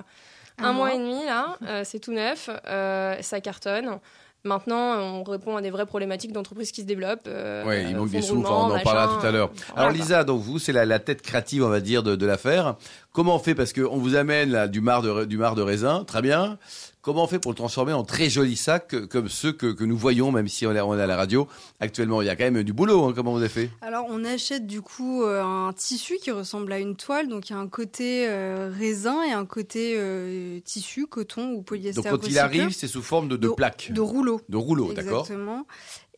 un, 0.58 0.64
Un 0.64 0.72
mois 0.72 0.86
mois. 0.88 0.94
et 0.94 0.98
demi 0.98 1.24
là. 1.26 1.56
Euh, 1.68 1.82
c'est 1.84 1.98
tout 2.00 2.12
neuf, 2.12 2.48
euh, 2.66 3.16
ça 3.20 3.40
cartonne. 3.40 3.98
Maintenant, 4.44 5.00
on 5.00 5.24
répond 5.24 5.56
à 5.56 5.60
des 5.60 5.70
vraies 5.70 5.86
problématiques 5.86 6.30
d'entreprises 6.30 6.70
qui 6.70 6.82
se 6.82 6.86
développent. 6.86 7.26
euh, 7.26 7.64
Ouais, 7.64 7.82
il 7.90 7.96
manque 7.96 8.10
des 8.10 8.18
de 8.18 8.22
sous, 8.22 8.36
on 8.36 8.44
en 8.46 8.78
parlera 8.78 9.18
tout 9.20 9.26
à 9.26 9.32
l'heure. 9.32 9.50
Alors. 9.74 9.90
Lisa, 9.90 10.22
donc 10.22 10.40
vous, 10.40 10.60
c'est 10.60 10.70
la, 10.72 10.84
la 10.84 11.00
tête 11.00 11.20
créative, 11.20 11.64
on 11.64 11.68
va 11.68 11.80
dire, 11.80 12.04
de, 12.04 12.14
de 12.14 12.26
l'affaire. 12.26 12.76
Comment 13.16 13.36
on 13.36 13.38
fait 13.38 13.54
Parce 13.54 13.72
qu'on 13.72 13.96
vous 13.96 14.14
amène 14.14 14.50
là, 14.50 14.68
du, 14.68 14.82
marc 14.82 15.02
de, 15.02 15.24
du 15.24 15.38
de 15.38 15.62
raisin, 15.62 16.04
très 16.04 16.20
bien. 16.20 16.58
Comment 17.00 17.24
on 17.24 17.26
fait 17.26 17.38
pour 17.38 17.50
le 17.50 17.56
transformer 17.56 17.94
en 17.94 18.02
très 18.02 18.28
jolis 18.28 18.56
sacs 18.56 18.92
euh, 18.92 19.06
comme 19.06 19.30
ceux 19.30 19.52
que, 19.52 19.68
que 19.72 19.84
nous 19.84 19.96
voyons, 19.96 20.32
même 20.32 20.48
si 20.48 20.66
on 20.66 20.74
est, 20.74 20.80
on 20.82 20.98
est 20.98 21.00
à 21.00 21.06
la 21.06 21.16
radio 21.16 21.48
actuellement? 21.80 22.20
Il 22.20 22.26
y 22.26 22.28
a 22.28 22.36
quand 22.36 22.44
même 22.50 22.62
du 22.62 22.74
boulot, 22.74 23.04
hein, 23.04 23.12
comment 23.16 23.30
vous 23.32 23.38
avez 23.38 23.48
fait? 23.48 23.70
Alors, 23.80 24.04
on 24.10 24.22
achète 24.22 24.66
du 24.66 24.82
coup 24.82 25.22
euh, 25.22 25.42
un 25.42 25.72
tissu 25.72 26.16
qui 26.20 26.30
ressemble 26.30 26.70
à 26.72 26.78
une 26.78 26.94
toile. 26.94 27.28
Donc, 27.28 27.48
il 27.48 27.54
y 27.54 27.56
a 27.56 27.58
un 27.58 27.68
côté 27.68 28.26
euh, 28.28 28.70
raisin 28.76 29.22
et 29.22 29.30
un 29.32 29.46
côté 29.46 29.94
euh, 29.96 30.58
tissu, 30.64 31.06
coton 31.06 31.52
ou 31.52 31.62
polyester. 31.62 32.02
Donc 32.02 32.20
quand 32.20 32.28
il 32.28 32.38
arrive, 32.38 32.70
c'est 32.72 32.88
sous 32.88 33.02
forme 33.02 33.28
de, 33.28 33.36
de 33.36 33.48
De- 33.48 33.54
plaques, 33.54 33.92
De 33.94 34.00
rouleau. 34.02 34.42
de 34.50 34.56
rouleaux, 34.58 34.92
d'accord 34.92 35.20
Exactement. 35.20 35.64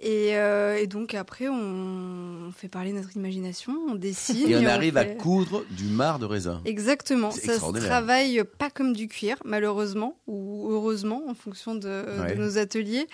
Et, 0.01 0.37
euh, 0.37 0.77
et 0.77 0.87
donc 0.87 1.15
après, 1.15 1.49
on 1.49 2.53
fait 2.57 2.69
parler 2.69 2.93
notre 2.93 3.17
imagination, 3.17 3.73
on 3.89 3.97
dessine. 3.97 4.49
Et 4.49 4.57
on 4.57 4.61
et 4.61 4.67
arrive 4.67 4.97
à 4.97 5.05
coudre 5.05 5.65
du 5.71 5.85
marc 5.87 6.21
de 6.21 6.25
raisin. 6.25 6.63
Exactement. 6.65 7.33
Ça 7.33 7.59
se 7.59 7.73
travaille 7.85 8.43
pas 8.59 8.71
comme 8.71 8.93
du 8.95 9.09
cuir, 9.09 9.39
malheureusement, 9.45 10.17
ou 10.29 10.69
heureusement, 10.71 11.23
en 11.29 11.35
fonction 11.35 11.75
de, 11.75 11.89
Ouais. 12.21 12.35
de 12.35 12.41
nos 12.41 12.59
ateliers. 12.59 13.07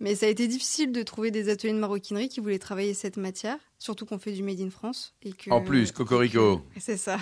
Mais 0.00 0.16
ça 0.16 0.26
a 0.26 0.28
été 0.30 0.48
difficile 0.48 0.90
de 0.90 1.02
trouver 1.04 1.30
des 1.30 1.48
ateliers 1.48 1.74
de 1.74 1.78
maroquinerie 1.78 2.28
qui 2.28 2.40
voulaient 2.40 2.58
travailler 2.58 2.92
cette 2.94 3.16
matière, 3.18 3.58
surtout 3.78 4.04
qu'on 4.04 4.18
fait 4.18 4.32
du 4.32 4.42
Made 4.42 4.60
in 4.60 4.70
France. 4.70 5.14
Et 5.22 5.32
que, 5.32 5.48
En 5.50 5.60
plus, 5.62 5.92
cocorico. 5.92 6.62
C'est 6.80 6.96
ça. 6.96 7.18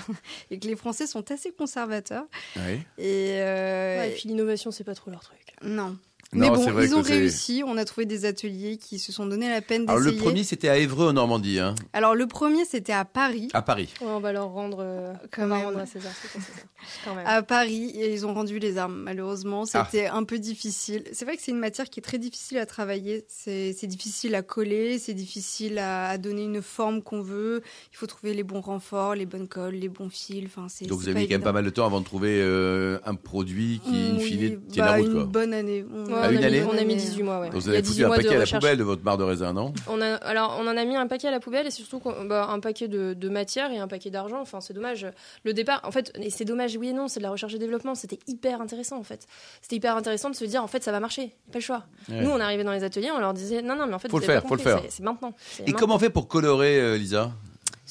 Et 0.51 0.59
que 0.59 0.67
les 0.67 0.77
Français 0.77 1.07
sont 1.07 1.31
assez 1.31 1.53
conservateurs. 1.53 2.25
Ouais. 2.57 2.81
Et, 2.97 3.33
euh, 3.43 3.99
Ouais, 3.99 4.11
et 4.11 4.15
puis 4.15 4.29
l'innovation, 4.31 4.71
c'est 4.71 4.85
pas 4.85 4.95
trop 4.95 5.11
leur 5.11 5.21
truc. 5.21 5.39
non. 5.63 5.97
Mais 6.33 6.49
bon, 6.49 6.71
vrai 6.71 6.87
ils 6.87 6.95
ont 6.95 7.03
réussi. 7.03 7.63
On 7.67 7.77
a 7.77 7.85
trouvé 7.85 8.07
des 8.07 8.25
ateliers 8.25 8.77
qui 8.77 9.01
se 9.01 9.11
sont 9.11 9.27
donné 9.27 9.49
la 9.49 9.61
peine 9.61 9.85
Alors 9.89 9.99
d'essayer. 10.01 10.17
le 10.17 10.23
premier, 10.23 10.45
c'était 10.45 10.69
à 10.69 10.79
Évreux 10.79 11.09
en 11.09 11.13
Normandie, 11.13 11.59
hein, 11.59 11.75
Alors 11.93 12.15
le 12.15 12.27
premier, 12.29 12.65
c'était 12.65 12.93
à 12.93 13.05
Paris. 13.05 13.49
à 13.53 13.63
Paris. 13.63 13.89
Ouais, 14.01 14.07
on 14.09 14.21
va 14.21 14.33
leur 14.33 14.49
rendre, 14.51 14.79
euh, 14.81 15.13
Quand 15.33 15.43
on 15.43 15.49
va 15.49 15.57
même. 15.57 15.65
rendre 15.67 15.79
à 15.81 15.87
César, 15.87 16.13
c'est 16.23 16.31
pour 16.31 16.41
César. 16.41 16.65
Quand 17.05 17.15
même. 17.15 17.27
À 17.27 17.43
Paris, 17.43 17.91
et 17.95 18.13
ils 18.15 18.25
ont 18.27 18.33
rendu 18.33 18.59
les 18.59 18.79
armes. 18.79 19.03
Malheureusement, 19.03 19.65
Ah. 19.75 19.87
c'était 19.91 20.07
un 20.07 20.23
peu 20.25 20.39
difficile. 20.39 21.03
C'est 21.13 21.25
vrai 21.25 21.37
que 21.37 21.43
c'est 21.43 21.51
une 21.51 21.59
matière 21.59 21.91
qui 21.91 21.99
est 22.01 22.03
très 22.03 22.19
difficile 22.19 22.59
à 22.59 22.65
travailler. 22.65 23.25
C'est 23.29 23.75
difficile 23.87 24.35
à 24.37 24.43
coller, 24.43 24.99
c'est 24.99 25.15
difficile 25.15 25.79
à, 25.79 26.09
à 26.11 26.17
donner 26.19 26.45
une 26.45 26.63
forme 26.63 27.03
qu'on 27.03 27.23
veut. 27.23 27.61
Il 27.93 27.97
faut 27.97 28.07
trouver 28.07 28.35
les 28.35 28.45
bons 28.45 28.61
renforts, 28.61 29.15
les 29.17 29.27
bonnes 29.27 29.49
colles, 29.49 29.75
les 29.75 29.89
bons 29.89 30.09
fils. 30.11 30.47
Enfin. 30.47 30.67
Donc 30.87 30.99
vous 31.01 31.09
avez 31.09 31.21
mis 31.21 31.27
quand 31.29 31.35
même 31.35 31.43
pas 31.43 31.53
mal 31.53 31.65
de 31.65 31.71
temps 31.71 31.87
avant 31.87 32.01
de 32.01 32.05
trouver 32.07 32.41
euh, 32.41 32.99
un 33.05 33.15
produit 33.17 33.81
qui, 33.85 33.91
in 33.91 34.17
Oui, 34.17 34.25
fine, 34.25 34.39
tienne 34.39 34.61
bah, 34.77 34.93
la 34.93 34.97
route. 34.99 35.07
une 35.07 35.13
Quoi. 35.15 35.25
bonne 35.25 35.53
année. 35.55 35.85
On 35.93 36.20
Ouais, 36.20 36.20
à 36.23 36.27
on, 36.27 36.29
a 36.29 36.33
mis, 36.33 36.45
année 36.45 36.63
on 36.65 36.77
a 36.79 36.85
mis 36.85 36.97
18 36.97 37.23
mois, 37.23 37.41
ouais. 37.41 37.51
Donc 37.51 37.61
vous 37.63 37.69
avez 37.69 37.79
foutu 37.79 37.91
18 37.91 38.05
un 38.05 38.09
paquet 38.11 38.29
à 38.29 38.33
la 38.35 38.41
recherche. 38.41 38.61
poubelle 38.63 38.79
de 38.79 38.85
votre 38.85 39.03
marc 39.05 39.19
de 39.19 39.25
raisin, 39.25 39.53
non? 39.53 39.73
On 39.89 40.01
a, 40.01 40.15
alors, 40.17 40.57
on 40.61 40.67
en 40.67 40.77
a 40.77 40.85
mis 40.85 40.97
un 40.97 41.07
paquet 41.07 41.29
à 41.29 41.31
la 41.31 41.41
poubelle 41.41 41.67
et 41.67 41.71
surtout 41.71 42.01
bah, 42.27 42.49
un 42.51 42.61
paquet 42.61 42.89
de, 42.89 43.15
de 43.15 43.29
matière 43.29 43.71
et 43.73 43.79
un 43.79 43.89
paquet 43.89 44.11
d'argent. 44.11 44.41
Enfin, 44.41 44.61
c'est 44.61 44.75
dommage. 44.75 45.07
Le 45.45 45.53
départ, 45.53 45.81
en 45.85 45.91
fait, 45.91 46.13
et 46.21 46.31
c'est 46.31 46.45
dommage, 46.45 46.77
oui 46.77 46.89
et 46.89 46.93
non, 46.93 47.09
c'est 47.09 47.21
de 47.21 47.25
la 47.25 47.31
recherche 47.31 47.55
et 47.55 47.59
développement. 47.59 47.95
C'était 47.95 48.19
hyper 48.27 48.61
intéressant, 48.61 48.99
en 48.99 49.03
fait. 49.05 49.27
C'était 49.63 49.77
hyper 49.77 49.97
intéressant 49.97 50.31
de 50.31 50.37
se 50.37 50.45
dire, 50.45 50.63
en 50.63 50.67
fait, 50.69 50.83
ça 50.85 50.93
va 50.93 51.01
marcher. 51.01 51.33
Pas 51.53 51.59
le 51.59 51.65
choix. 51.65 51.85
Ouais. 52.09 52.23
Nous, 52.23 52.31
on 52.31 52.41
arrivait 52.41 52.65
dans 52.65 52.73
les 52.73 52.85
ateliers, 52.85 53.11
on 53.15 53.19
leur 53.21 53.35
disait, 53.35 53.63
non, 53.63 53.77
non, 53.77 53.87
mais 53.87 53.95
en 53.95 53.99
fait, 53.99 54.09
Faut 54.09 54.17
vous 54.19 54.21
le 54.21 54.25
avez 54.31 54.33
faire, 54.35 54.43
pas 54.43 54.49
faut 54.49 54.55
le 54.57 54.63
faire. 54.63 54.81
c'est- 54.83 54.91
C'est 54.91 55.03
maintenant. 55.03 55.35
C'est 55.39 55.63
Et 55.63 55.67
maintenant. 55.67 55.79
comment 55.79 55.95
on 55.97 55.99
fait 55.99 56.11
pour 56.11 56.29
colorer, 56.29 56.79
euh, 56.81 56.97
Lisa? 56.97 57.31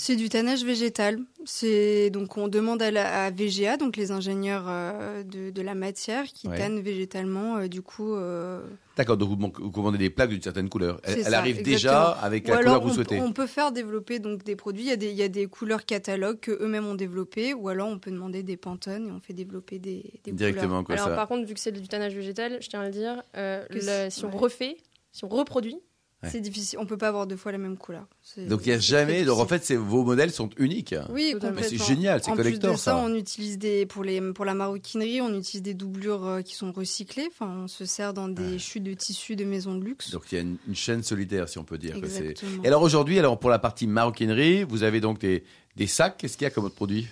C'est 0.01 0.15
du 0.15 0.29
tannage 0.29 0.63
végétal. 0.63 1.19
C'est 1.43 2.09
donc 2.09 2.37
on 2.37 2.47
demande 2.47 2.81
à, 2.81 2.89
la, 2.89 3.25
à 3.25 3.31
VGA, 3.31 3.75
donc 3.75 3.97
les 3.97 4.11
ingénieurs 4.11 4.63
euh, 4.69 5.23
de, 5.23 5.49
de 5.49 5.61
la 5.61 5.75
matière, 5.75 6.23
qui 6.23 6.47
Ouais. 6.47 6.57
tannent 6.57 6.79
végétalement. 6.79 7.57
euh, 7.57 7.67
du 7.67 7.81
coup, 7.81 8.13
euh, 8.15 8.61
D'accord, 8.95 9.17
donc 9.17 9.27
vous, 9.29 9.35
man- 9.35 9.51
vous 9.59 9.71
commandez 9.71 9.97
des 9.97 10.09
plaques 10.09 10.29
d'une 10.29 10.41
certaine 10.41 10.69
couleur. 10.69 11.01
Elle, 11.03 11.21
ça, 11.25 11.37
arrive 11.39 11.59
exactement. 11.59 11.75
déjà 11.75 12.09
avec 12.11 12.45
Ou 12.45 12.51
la 12.51 12.57
couleur 12.59 12.71
alors 12.75 12.81
que 12.83 12.87
vous 12.87 12.91
on, 12.93 12.95
souhaitez. 12.95 13.19
on 13.19 13.33
peut 13.33 13.45
faire 13.45 13.73
développer 13.73 14.19
donc 14.19 14.45
des 14.45 14.55
produits. 14.55 14.83
Il 14.83 14.87
y 14.89 14.91
a 14.93 14.95
des, 14.95 15.09
il 15.09 15.17
y 15.17 15.21
a 15.23 15.27
des 15.27 15.47
couleurs 15.47 15.85
catalogues 15.85 16.39
que 16.39 16.51
eux-mêmes 16.51 16.85
ont 16.87 16.95
développées, 16.95 17.53
ou 17.53 17.67
alors 17.67 17.89
on 17.89 17.99
peut 17.99 18.11
demander 18.11 18.41
des 18.41 18.55
pantones 18.55 19.05
et 19.07 19.11
on 19.11 19.19
fait 19.19 19.33
développer 19.33 19.79
des, 19.79 20.13
des 20.23 20.31
Directement, 20.31 20.85
quoi, 20.85 20.95
Alors, 20.95 21.07
ça. 21.09 21.15
par 21.15 21.27
contre, 21.27 21.45
vu 21.45 21.53
que 21.53 21.59
c'est 21.59 21.73
du 21.73 21.85
tannage 21.89 22.15
végétal, 22.15 22.59
je 22.61 22.69
tiens 22.69 22.79
à 22.79 22.85
le 22.85 22.91
dire, 22.91 23.21
euh, 23.35 23.65
le- 23.69 24.09
si 24.09 24.23
on 24.23 24.29
ouais. 24.31 24.37
refait, 24.37 24.77
si 25.11 25.25
on 25.25 25.27
reproduit, 25.27 25.77
Ouais. 26.21 26.29
C'est 26.29 26.41
difficile. 26.41 26.79
On 26.79 26.85
peut 26.85 26.97
pas 26.97 27.07
avoir 27.07 27.27
deux 27.27 27.37
fois 27.37 27.53
la 27.53 27.57
même 27.57 27.77
couleur. 27.77 28.05
Donc 28.49 28.65
il 28.65 28.69
n'y 28.69 28.75
a 28.75 28.79
jamais. 28.79 29.23
Donc 29.23 29.39
en 29.39 29.45
fait, 29.45 29.63
c'est- 29.63 29.77
vos 29.77 30.03
modèles 30.03 30.31
sont 30.31 30.49
uniques. 30.57 30.93
Oui, 31.09 31.29
Totalement. 31.31 31.55
Mais 31.55 31.63
c'est 31.63 31.77
complètement. 31.77 31.85
génial, 31.87 32.21
c'est 32.23 32.29
En 32.31 32.33
plus 32.33 32.43
collector 32.43 32.71
de 32.73 32.77
ça, 32.77 32.83
ça. 32.91 32.97
on 32.97 33.13
utilise 33.15 33.57
des 33.57 33.85
pour 33.85 34.03
les 34.03 34.19
pour 34.33 34.43
la 34.43 34.53
maroquinerie, 34.53 35.21
on 35.21 35.33
utilise 35.33 35.61
des 35.61 35.73
doublures 35.73 36.25
euh, 36.25 36.41
qui 36.41 36.55
sont 36.55 36.73
recyclées. 36.73 37.29
Enfin, 37.31 37.61
on 37.63 37.67
se 37.69 37.85
sert 37.85 38.13
dans 38.13 38.27
des 38.27 38.59
chutes 38.59 38.83
de 38.83 38.93
tissus 38.93 39.37
de 39.37 39.45
maisons 39.45 39.75
de 39.75 39.85
luxe. 39.85 40.11
Donc 40.11 40.23
il 40.31 40.35
y 40.35 40.37
a 40.39 40.41
une, 40.41 40.57
une 40.67 40.75
chaîne 40.75 41.03
solidaire, 41.03 41.47
si 41.47 41.57
on 41.57 41.63
peut 41.63 41.77
dire. 41.77 41.95
Exactement. 41.95 42.63
Et 42.63 42.67
alors 42.67 42.81
aujourd'hui, 42.81 43.17
alors 43.17 43.39
pour 43.39 43.49
la 43.49 43.59
partie 43.59 43.87
maroquinerie, 43.87 44.65
vous 44.65 44.83
avez 44.83 44.99
donc 44.99 45.19
des, 45.19 45.45
des 45.77 45.87
sacs. 45.87 46.17
Qu'est-ce 46.17 46.35
qu'il 46.37 46.43
y 46.43 46.47
a 46.47 46.51
comme 46.51 46.65
autre 46.65 46.75
produit? 46.75 47.07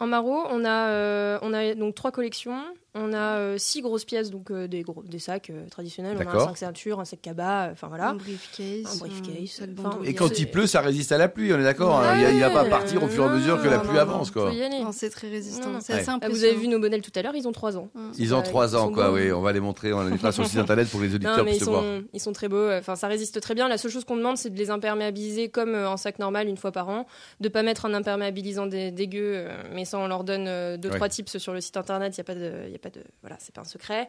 En 0.00 0.06
Maro, 0.08 0.44
on 0.50 0.64
a, 0.64 0.88
euh, 0.90 1.38
on 1.42 1.52
a 1.52 1.74
donc 1.74 1.94
trois 1.94 2.10
collections. 2.12 2.60
On 3.00 3.12
a 3.12 3.38
euh, 3.38 3.58
six 3.58 3.80
grosses 3.80 4.04
pièces, 4.04 4.30
donc 4.30 4.50
euh, 4.50 4.66
des, 4.66 4.82
gros, 4.82 5.02
des 5.04 5.18
sacs 5.18 5.50
euh, 5.50 5.66
traditionnels. 5.70 6.16
On 6.18 6.26
a 6.28 6.34
un 6.34 6.46
sac 6.46 6.56
ceinture, 6.56 6.98
un 7.00 7.04
sac 7.04 7.20
cabas, 7.22 7.68
euh, 7.68 7.72
enfin 7.72 7.86
voilà. 7.88 8.10
Un 8.10 8.14
briefcase. 8.14 8.94
Un 8.94 8.98
briefcase, 8.98 9.68
bandeau. 9.68 10.02
Et 10.04 10.14
quand 10.14 10.38
il 10.38 10.50
pleut, 10.50 10.66
ça 10.66 10.80
résiste 10.80 11.12
à 11.12 11.18
la 11.18 11.28
pluie, 11.28 11.52
on 11.52 11.58
est 11.58 11.62
d'accord 11.62 12.00
hein. 12.00 12.16
Il 12.18 12.34
ne 12.36 12.40
va 12.40 12.50
pas 12.50 12.64
partir 12.64 13.02
au 13.02 13.08
fur 13.08 13.24
et 13.24 13.28
à 13.28 13.30
mesure 13.30 13.62
que 13.62 13.68
la 13.68 13.78
pluie 13.78 13.94
non, 13.94 14.00
avance. 14.00 14.30
quoi. 14.30 14.50
c'est 14.92 15.10
très 15.10 15.28
résistant. 15.28 15.70
Non. 15.70 15.78
Ouais. 15.78 16.04
Ah, 16.20 16.28
vous 16.28 16.44
avez 16.44 16.54
vu 16.54 16.68
nos 16.68 16.78
modèles 16.78 17.02
tout 17.02 17.12
à 17.14 17.22
l'heure, 17.22 17.36
ils 17.36 17.46
ont 17.46 17.52
trois 17.52 17.76
ans. 17.76 17.88
Ils 18.18 18.34
ont 18.34 18.42
trois 18.42 18.74
ans, 18.76 18.90
quoi. 18.90 19.12
Oui, 19.12 19.30
on 19.32 19.40
va 19.42 19.52
les 19.52 19.60
montrer. 19.60 19.92
On 19.92 20.02
les 20.02 20.10
mettra 20.10 20.32
sur 20.32 20.42
le 20.42 20.48
site 20.48 20.58
internet 20.58 20.88
pour 20.88 21.00
que 21.00 21.04
les 21.06 21.14
auditeurs 21.14 21.44
puissent 21.44 21.56
ils 21.56 21.60
se 21.60 21.64
voir. 21.70 21.82
sont, 21.82 22.02
ils 22.12 22.20
sont 22.20 22.32
très 22.32 22.48
beaux. 22.48 22.70
Enfin, 22.72 22.96
ça 22.96 23.06
résiste 23.08 23.40
très 23.40 23.54
bien. 23.54 23.68
La 23.68 23.78
seule 23.78 23.90
chose 23.90 24.04
qu'on 24.04 24.16
demande, 24.16 24.36
c'est 24.36 24.50
de 24.50 24.58
les 24.58 24.70
imperméabiliser 24.70 25.48
comme 25.48 25.74
en 25.74 25.96
sac 25.96 26.18
normal 26.18 26.48
une 26.48 26.56
fois 26.56 26.72
par 26.72 26.88
an. 26.88 27.06
De 27.40 27.48
pas 27.48 27.62
mettre 27.62 27.86
un 27.86 27.94
imperméabilisant 27.94 28.66
dé- 28.66 28.90
dégueu, 28.90 29.46
mais 29.72 29.84
ça, 29.84 29.98
on 29.98 30.08
leur 30.08 30.24
donne 30.24 30.46
euh, 30.48 30.76
deux, 30.76 30.88
Ouais. 30.88 30.96
trois 30.96 31.08
tips 31.08 31.38
sur 31.38 31.52
le 31.52 31.60
site 31.60 31.76
internet. 31.76 32.14
Il 32.16 32.18
y 32.18 32.20
a 32.20 32.24
pas 32.24 32.34
de, 32.34 32.87
pas 32.90 32.98
de, 32.98 33.04
voilà, 33.22 33.36
c'est 33.38 33.54
pas 33.54 33.60
un 33.62 33.64
secret. 33.64 34.08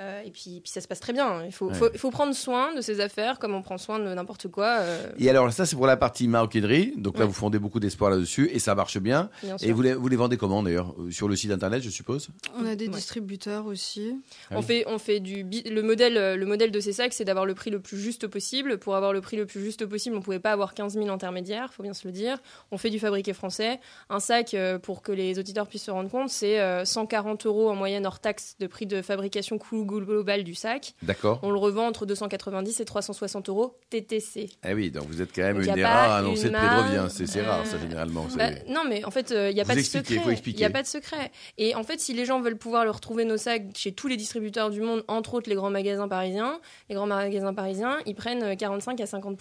Euh, 0.00 0.20
et 0.24 0.30
puis, 0.30 0.60
puis 0.62 0.70
ça 0.70 0.80
se 0.80 0.88
passe 0.88 1.00
très 1.00 1.12
bien. 1.12 1.44
Il 1.44 1.52
faut, 1.52 1.68
Ouais. 1.68 1.74
faut, 1.74 1.88
il 1.92 1.98
faut 1.98 2.10
prendre 2.10 2.34
soin 2.34 2.74
de 2.74 2.80
ses 2.80 3.00
affaires 3.00 3.38
comme 3.38 3.54
on 3.54 3.62
prend 3.62 3.78
soin 3.78 3.98
de 3.98 4.04
n'importe 4.14 4.48
quoi. 4.48 4.78
euh, 4.80 5.10
Et 5.18 5.28
alors, 5.30 5.50
ça, 5.52 5.66
c'est 5.66 5.76
pour 5.76 5.86
la 5.86 5.96
partie 5.96 6.28
maroquinerie. 6.28 6.92
Donc 6.96 7.14
là, 7.14 7.20
Ouais. 7.20 7.26
vous 7.26 7.32
fondez 7.32 7.58
beaucoup 7.58 7.80
d'espoir 7.80 8.10
là-dessus 8.10 8.48
et 8.52 8.58
ça 8.58 8.74
marche 8.74 8.98
bien. 8.98 9.30
bien 9.42 9.56
Et 9.62 9.72
vous 9.72 9.82
les, 9.82 9.94
vous 9.94 10.08
les 10.08 10.16
vendez 10.16 10.36
comment 10.36 10.62
d'ailleurs 10.62 10.94
Euh, 10.98 11.10
Sur 11.10 11.28
le 11.28 11.36
site 11.36 11.50
internet, 11.50 11.82
je 11.82 11.90
suppose? 11.90 12.28
On 12.56 12.66
a 12.66 12.74
des 12.74 12.86
Ouais. 12.88 12.94
distributeurs 12.94 13.66
aussi. 13.66 14.14
Ah 14.50 14.54
On 14.56 14.58
oui. 14.60 14.64
fait, 14.64 14.84
on 14.86 14.98
fait 14.98 15.20
du 15.20 15.44
bi- 15.44 15.62
le 15.62 15.82
modèle, 15.82 16.36
le 16.38 16.46
modèle 16.46 16.70
de 16.70 16.80
ces 16.80 16.92
sacs, 16.92 17.12
c'est 17.14 17.24
d'avoir 17.24 17.46
le 17.46 17.54
prix 17.54 17.70
le 17.70 17.80
plus 17.80 17.98
juste 17.98 18.26
possible. 18.26 18.78
Pour 18.78 18.96
avoir 18.96 19.12
le 19.12 19.20
prix 19.20 19.36
le 19.36 19.46
plus 19.46 19.60
juste 19.62 19.86
possible, 19.86 20.16
on 20.16 20.20
pouvait 20.20 20.38
pas 20.40 20.52
avoir 20.52 20.74
15 20.74 20.94
000 20.94 21.08
intermédiaires, 21.08 21.72
faut 21.72 21.82
bien 21.82 21.94
se 21.94 22.06
le 22.06 22.12
dire. 22.12 22.38
On 22.70 22.78
fait 22.78 22.90
du 22.90 22.98
fabriqué 22.98 23.32
français. 23.32 23.80
Un 24.10 24.20
sac, 24.20 24.54
pour 24.82 25.02
que 25.02 25.12
les 25.12 25.38
auditeurs 25.38 25.66
puissent 25.66 25.84
se 25.84 25.90
rendre 25.90 26.10
compte, 26.10 26.28
c'est 26.30 26.60
euh, 26.60 26.84
140 26.84 27.46
euros 27.46 27.70
en 27.70 27.74
moyenne 27.74 28.06
hors 28.06 28.15
taxe 28.20 28.56
de 28.58 28.66
prix 28.66 28.86
de 28.86 29.02
fabrication 29.02 29.58
coût 29.58 29.84
global 29.84 30.44
du 30.44 30.54
sac. 30.54 30.94
D'accord. 31.02 31.40
On 31.42 31.50
le 31.50 31.58
revend 31.58 31.86
entre 31.86 32.06
290 32.06 32.80
et 32.80 32.84
360 32.84 33.48
euros 33.48 33.78
TTC. 33.90 34.50
Eh 34.64 34.74
oui, 34.74 34.90
donc 34.90 35.06
vous 35.08 35.22
êtes 35.22 35.34
quand 35.34 35.42
même 35.42 35.58
Donc, 35.58 35.66
une 35.66 35.74
des 35.74 35.84
rares 35.84 36.12
à 36.12 36.16
annoncer 36.18 36.42
une 36.42 36.48
de 36.48 36.52
marge, 36.52 37.08
C'est 37.08 37.42
rare, 37.42 37.66
ça, 37.66 37.76
euh, 37.76 37.80
généralement. 37.80 38.26
Bah, 38.36 38.50
non, 38.68 38.82
mais 38.88 39.04
en 39.04 39.10
fait, 39.10 39.30
il 39.30 39.54
n'y 39.54 39.60
a 39.60 39.64
Vous 39.64 39.68
pas 39.68 39.76
de 39.76 39.82
secret. 39.82 40.40
Il 40.46 40.56
n'y 40.56 40.64
a 40.64 40.70
pas 40.70 40.82
de 40.82 40.86
secret. 40.86 41.30
Et 41.58 41.74
en 41.74 41.82
fait, 41.82 42.00
si 42.00 42.12
les 42.12 42.24
gens 42.24 42.40
veulent 42.40 42.58
pouvoir 42.58 42.84
le 42.84 42.90
retrouver 42.90 43.24
nos 43.24 43.36
sacs 43.36 43.64
chez 43.74 43.92
tous 43.92 44.08
les 44.08 44.16
distributeurs 44.16 44.70
du 44.70 44.80
monde, 44.80 45.04
entre 45.08 45.34
autres 45.34 45.48
les 45.48 45.56
grands 45.56 45.70
magasins 45.70 46.08
parisiens, 46.08 46.60
les 46.88 46.94
grands 46.94 47.06
magasins 47.06 47.54
parisiens, 47.54 47.98
ils 48.06 48.14
prennent 48.14 48.42
euh, 48.42 48.54
45 48.54 49.00
à 49.00 49.06
50 49.06 49.36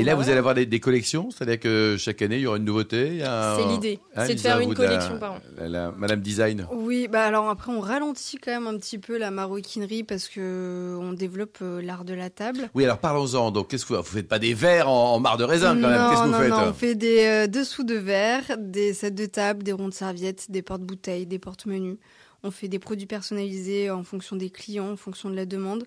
Et 0.00 0.04
là, 0.04 0.12
bah, 0.12 0.16
vous 0.16 0.22
voilà. 0.22 0.30
allez 0.32 0.38
avoir 0.38 0.54
des, 0.54 0.66
des 0.66 0.80
collections 0.80 1.30
C'est-à-dire 1.30 1.60
que 1.60 1.96
chaque 1.98 2.22
année, 2.22 2.36
il 2.36 2.42
y 2.42 2.46
aura 2.46 2.56
une 2.56 2.64
nouveauté 2.64 3.20
C'est 3.22 3.66
l'idée. 3.68 3.98
Hein, 4.16 4.24
c'est 4.26 4.34
de 4.34 4.40
faire 4.40 4.60
une 4.60 4.74
de 4.74 4.82
la- 4.82 4.88
collection 4.88 5.18
par 5.18 5.32
an. 5.32 5.38
la- 5.56 5.68
la- 5.68 5.92
Madame 5.96 6.20
Design. 6.20 6.66
Oui, 6.72 7.08
bah 7.10 7.24
alors 7.24 7.48
après 7.48 7.72
on 7.72 7.80
ralentit 7.80 8.36
quand 8.38 8.50
même 8.52 8.66
un 8.66 8.76
petit 8.78 8.98
peu 8.98 9.18
la 9.18 9.30
maroquinerie 9.30 10.04
parce 10.04 10.28
que 10.28 10.96
on 11.00 11.12
développe 11.12 11.58
euh, 11.62 11.80
l'art 11.82 12.04
de 12.04 12.14
la 12.14 12.30
table. 12.30 12.70
Oui, 12.74 12.84
alors 12.84 12.98
parlons-en. 12.98 13.50
Donc, 13.50 13.68
qu'est-ce 13.68 13.84
que 13.86 13.94
vous, 13.94 14.00
vous 14.02 14.04
faites 14.16 14.28
pas 14.28 14.38
des 14.38 14.54
verres 14.54 14.88
en, 14.88 15.14
en 15.14 15.20
marre 15.20 15.36
de 15.36 15.44
raisin 15.44 15.74
quand 15.80 15.88
même? 15.88 15.98
Non, 16.00 16.10
Qu'est-ce 16.10 16.20
que 16.22 16.26
vous 16.26 16.32
non, 16.32 16.38
faites? 16.38 16.50
non, 16.50 16.64
on 16.68 16.72
fait 16.72 16.94
des 16.94 17.24
euh, 17.24 17.46
dessous 17.46 17.84
de 17.84 17.94
verre, 17.94 18.42
des 18.58 18.92
sets 18.94 19.10
de 19.10 19.26
table, 19.26 19.62
des 19.62 19.72
ronds 19.72 19.88
de 19.88 19.94
serviettes, 19.94 20.50
des 20.50 20.62
porte-bouteilles, 20.62 21.26
des 21.26 21.38
porte-menus. 21.38 21.96
On 22.44 22.50
fait 22.50 22.68
des 22.68 22.78
produits 22.78 23.06
personnalisés 23.06 23.90
en 23.90 24.04
fonction 24.04 24.36
des 24.36 24.50
clients, 24.50 24.92
en 24.92 24.96
fonction 24.96 25.28
de 25.28 25.34
la 25.34 25.44
demande. 25.44 25.84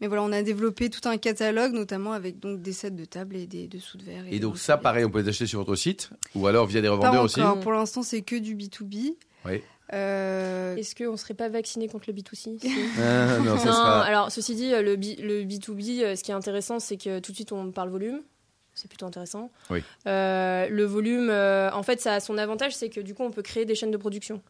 Mais 0.00 0.08
voilà, 0.08 0.24
on 0.24 0.32
a 0.32 0.42
développé 0.42 0.90
tout 0.90 1.08
un 1.08 1.16
catalogue, 1.16 1.72
notamment 1.72 2.12
avec 2.12 2.40
donc 2.40 2.60
des 2.60 2.72
sets 2.72 2.90
de 2.90 3.04
table 3.04 3.36
et 3.36 3.46
des 3.46 3.68
dessous 3.68 3.98
de 3.98 4.04
verre. 4.04 4.24
Et 4.30 4.40
donc 4.40 4.54
des 4.54 4.58
ça, 4.58 4.76
pareil, 4.76 5.04
on 5.04 5.10
peut 5.10 5.20
les 5.20 5.28
acheter 5.28 5.46
sur 5.46 5.60
votre 5.60 5.76
site 5.76 6.10
ou 6.34 6.46
alors 6.48 6.66
via 6.66 6.80
des 6.80 6.88
Pas 6.88 6.94
revendeurs 6.94 7.22
aussi 7.22 7.40
encore. 7.40 7.60
Pour 7.60 7.72
l'instant, 7.72 8.02
c'est 8.02 8.22
que 8.22 8.34
du 8.36 8.56
B2B. 8.56 9.14
Oui. 9.44 9.62
Euh, 9.92 10.74
Est-ce 10.76 10.96
qu'on 10.96 11.16
serait 11.16 11.34
pas 11.34 11.48
vacciné 11.48 11.86
contre 11.86 12.06
le 12.08 12.14
B2C 12.14 12.58
si 12.58 12.58
Ah, 12.98 13.38
Non, 13.38 13.58
ça 13.58 13.66
Non, 13.66 13.72
sera... 13.72 14.02
alors 14.02 14.32
ceci 14.32 14.54
dit, 14.54 14.70
le, 14.70 14.96
B, 14.96 15.20
le 15.20 15.44
B2B, 15.44 16.02
euh, 16.02 16.16
ce 16.16 16.24
qui 16.24 16.30
est 16.30 16.34
intéressant, 16.34 16.80
c'est 16.80 16.96
que 16.96 17.20
tout 17.20 17.30
de 17.30 17.36
suite 17.36 17.52
on 17.52 17.70
parle 17.70 17.90
volume. 17.90 18.22
C'est 18.74 18.88
plutôt 18.88 19.06
intéressant. 19.06 19.50
Oui. 19.70 19.82
Euh, 20.06 20.66
le 20.68 20.84
volume, 20.84 21.28
euh, 21.28 21.70
en 21.72 21.82
fait, 21.82 22.00
ça 22.00 22.14
a 22.14 22.20
son 22.20 22.38
avantage, 22.38 22.74
c'est 22.74 22.88
que 22.88 23.00
du 23.00 23.14
coup, 23.14 23.22
on 23.22 23.30
peut 23.30 23.42
créer 23.42 23.66
des 23.66 23.74
chaînes 23.74 23.90
de 23.90 23.98
production. 23.98 24.40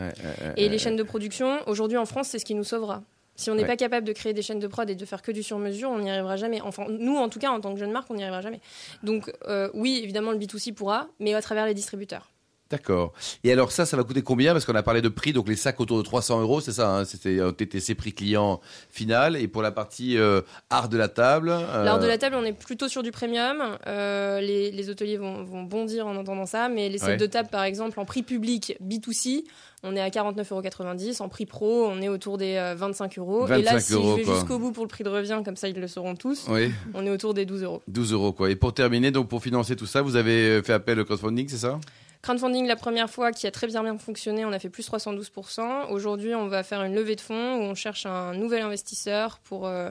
Ouais, 0.00 0.12
Et 0.56 0.68
les 0.68 0.78
chaînes 0.78 0.96
de 0.96 1.02
production, 1.02 1.58
aujourd'hui 1.66 1.98
en 1.98 2.06
France, 2.06 2.28
c'est 2.28 2.38
ce 2.38 2.44
qui 2.44 2.54
nous 2.54 2.64
sauvera. 2.64 3.02
Si 3.36 3.48
on 3.50 3.54
n'est 3.54 3.62
Ouais. 3.62 3.68
pas 3.68 3.76
capable 3.76 4.06
de 4.06 4.12
créer 4.12 4.32
des 4.34 4.42
chaînes 4.42 4.58
de 4.58 4.66
prod 4.66 4.88
et 4.90 4.94
de 4.94 5.04
faire 5.06 5.22
que 5.22 5.32
du 5.32 5.42
sur-mesure, 5.42 5.90
on 5.90 5.98
n'y 6.00 6.10
arrivera 6.10 6.36
jamais. 6.36 6.60
Enfin, 6.60 6.84
nous, 6.90 7.16
en 7.16 7.28
tout 7.28 7.38
cas, 7.38 7.50
en 7.50 7.60
tant 7.60 7.72
que 7.72 7.78
jeune 7.80 7.92
marque, 7.92 8.10
on 8.10 8.14
n'y 8.14 8.22
arrivera 8.22 8.42
jamais. 8.42 8.60
Donc, 9.02 9.32
euh, 9.46 9.70
oui, 9.72 10.00
évidemment, 10.02 10.32
le 10.32 10.38
B2C 10.38 10.72
pourra, 10.74 11.06
mais 11.20 11.32
à 11.34 11.40
travers 11.40 11.64
les 11.66 11.72
distributeurs. 11.74 12.30
D'accord. 12.70 13.12
Et 13.42 13.50
alors 13.52 13.72
ça, 13.72 13.84
ça 13.84 13.96
va 13.96 14.04
coûter 14.04 14.22
combien? 14.22 14.52
Parce 14.52 14.64
qu'on 14.64 14.74
a 14.76 14.82
parlé 14.82 15.02
de 15.02 15.08
prix, 15.08 15.32
donc 15.32 15.48
les 15.48 15.56
sacs 15.56 15.80
autour 15.80 15.98
de 15.98 16.02
300 16.02 16.40
euros, 16.40 16.60
c'est 16.60 16.72
ça 16.72 16.88
hein? 16.98 17.04
C'était 17.04 17.40
un 17.40 17.52
TTC 17.52 17.94
prix 17.96 18.12
client 18.12 18.60
final. 18.90 19.36
Et 19.36 19.48
pour 19.48 19.60
la 19.62 19.72
partie 19.72 20.16
euh, 20.16 20.40
art 20.70 20.88
de 20.88 20.96
la 20.96 21.08
table 21.08 21.50
euh, 21.50 21.84
L'art 21.84 21.98
de 21.98 22.06
la 22.06 22.16
table, 22.16 22.36
on 22.38 22.44
est 22.44 22.52
plutôt 22.52 22.86
sur 22.88 23.02
du 23.02 23.10
premium. 23.10 23.76
Euh, 23.86 24.40
les, 24.40 24.70
les 24.70 24.88
hôteliers 24.88 25.16
vont, 25.16 25.42
vont 25.42 25.62
bondir 25.64 26.06
en 26.06 26.14
entendant 26.16 26.46
ça, 26.46 26.68
mais 26.68 26.88
les 26.88 26.98
sets 26.98 27.06
Ouais. 27.10 27.16
de 27.16 27.26
table, 27.26 27.48
par 27.50 27.64
exemple, 27.64 27.98
en 27.98 28.04
prix 28.04 28.22
public 28.22 28.76
B2C, 28.80 29.42
on 29.82 29.96
est 29.96 30.00
à 30.00 30.08
49,90 30.10 30.52
euros. 30.52 31.22
En 31.24 31.28
prix 31.28 31.46
pro, 31.46 31.86
on 31.88 32.00
est 32.00 32.08
autour 32.08 32.38
des 32.38 32.54
euh, 32.54 32.74
25 32.76 33.18
euros. 33.18 33.46
Et 33.46 33.62
25 33.62 33.72
là, 33.72 33.80
si 33.80 33.92
euros, 33.94 34.16
je 34.16 34.22
vais 34.24 34.32
jusqu'au 34.34 34.58
bout 34.60 34.70
pour 34.70 34.84
le 34.84 34.88
prix 34.88 35.02
de 35.02 35.08
revient, 35.08 35.40
comme 35.44 35.56
ça 35.56 35.68
ils 35.68 35.80
le 35.80 35.88
sauront 35.88 36.14
tous, 36.14 36.46
Oui, 36.48 36.70
on 36.94 37.04
est 37.04 37.10
autour 37.10 37.34
des 37.34 37.46
12 37.46 37.62
euros. 37.64 37.82
12 37.88 38.12
euros 38.12 38.32
quoi. 38.32 38.48
Et 38.50 38.54
pour 38.56 38.72
terminer, 38.74 39.10
donc 39.10 39.28
pour 39.28 39.42
financer 39.42 39.74
tout 39.74 39.86
ça, 39.86 40.02
vous 40.02 40.14
avez 40.14 40.62
fait 40.62 40.72
appel 40.74 41.00
au 41.00 41.04
crowdfunding, 41.04 41.48
c'est 41.48 41.56
ça? 41.58 41.80
Crowdfunding, 42.22 42.66
la 42.66 42.76
première 42.76 43.08
fois, 43.08 43.32
qui 43.32 43.46
a 43.46 43.50
très 43.50 43.66
bien, 43.66 43.82
bien 43.82 43.96
fonctionné, 43.98 44.44
on 44.44 44.52
a 44.52 44.58
fait 44.58 44.68
plus 44.68 44.86
312%. 44.90 45.88
Aujourd'hui, 45.90 46.34
on 46.34 46.48
va 46.48 46.62
faire 46.62 46.82
une 46.82 46.94
levée 46.94 47.16
de 47.16 47.20
fonds 47.22 47.56
où 47.56 47.60
on 47.62 47.74
cherche 47.74 48.04
un 48.06 48.34
nouvel 48.34 48.60
investisseur 48.62 49.38
pour 49.42 49.66
euh, 49.66 49.90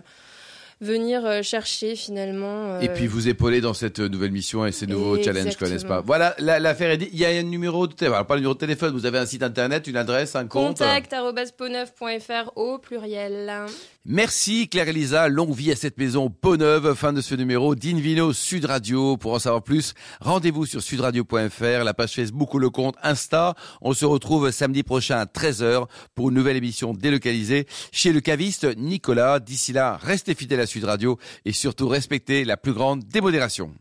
venir 0.79 1.25
euh, 1.25 1.41
chercher 1.41 1.95
finalement. 1.95 2.73
euh, 2.75 2.81
Et 2.81 2.89
puis 2.89 3.07
vous 3.07 3.27
épauler 3.27 3.61
dans 3.61 3.73
cette 3.73 3.99
nouvelle 3.99 4.31
mission 4.31 4.63
et 4.65 4.71
ces 4.71 4.85
nouveaux 4.87 5.15
challenges, 5.23 5.57
n'est-ce 5.59 5.85
pas. 5.87 6.01
Voilà, 6.01 6.35
la- 6.37 6.59
l'affaire 6.59 6.91
est 6.91 6.97
dit. 6.97 7.09
Il 7.11 7.17
y 7.19 7.25
a 7.25 7.29
un 7.29 7.41
numéro 7.43 7.87
de 7.87 7.93
téléphone, 7.93 8.23
pas 8.25 8.35
le 8.35 8.41
numéro 8.41 8.53
de 8.53 8.59
téléphone, 8.59 8.93
vous 8.93 9.05
avez 9.07 9.17
un 9.17 9.25
site 9.25 9.41
internet, 9.43 9.87
une 9.87 9.97
adresse, 9.97 10.35
un 10.35 10.45
compte. 10.45 10.77
contact.poneuf.fr 10.77 12.51
au 12.55 12.77
pluriel. 12.77 13.51
Merci 14.11 14.67
Claire 14.69 14.87
Elisa, 14.87 15.27
longue 15.27 15.53
vie 15.53 15.71
à 15.71 15.75
cette 15.75 15.99
maison 15.99 16.31
peau 16.31 16.57
neuve. 16.57 16.95
Fin 16.95 17.13
de 17.13 17.21
ce 17.21 17.35
numéro 17.35 17.75
d'Invino 17.75 18.33
Sud 18.33 18.65
Radio. 18.65 19.17
Pour 19.17 19.33
en 19.33 19.37
savoir 19.37 19.61
plus, 19.61 19.93
rendez-vous 20.19 20.65
sur 20.65 20.81
sudradio.fr, 20.81 21.83
la 21.83 21.93
page 21.93 22.15
Facebook 22.15 22.51
ou 22.55 22.57
le 22.57 22.71
compte 22.71 22.95
Insta. 23.03 23.53
On 23.83 23.93
se 23.93 24.05
retrouve 24.05 24.49
samedi 24.49 24.81
prochain 24.81 25.19
à 25.19 25.25
13h 25.25 25.85
pour 26.15 26.29
une 26.29 26.35
nouvelle 26.35 26.57
émission 26.57 26.95
délocalisée 26.95 27.67
chez 27.91 28.11
le 28.11 28.19
caviste 28.19 28.65
Nicolas. 28.77 29.39
D'ici 29.39 29.73
là, 29.73 29.99
restez 30.01 30.33
fidèles 30.33 30.61
à 30.61 30.65
Sud 30.65 30.85
Radio 30.85 31.19
et 31.45 31.53
surtout 31.53 31.87
respectez 31.87 32.45
la 32.45 32.57
plus 32.57 32.73
grande 32.73 33.03
démodération. 33.03 33.75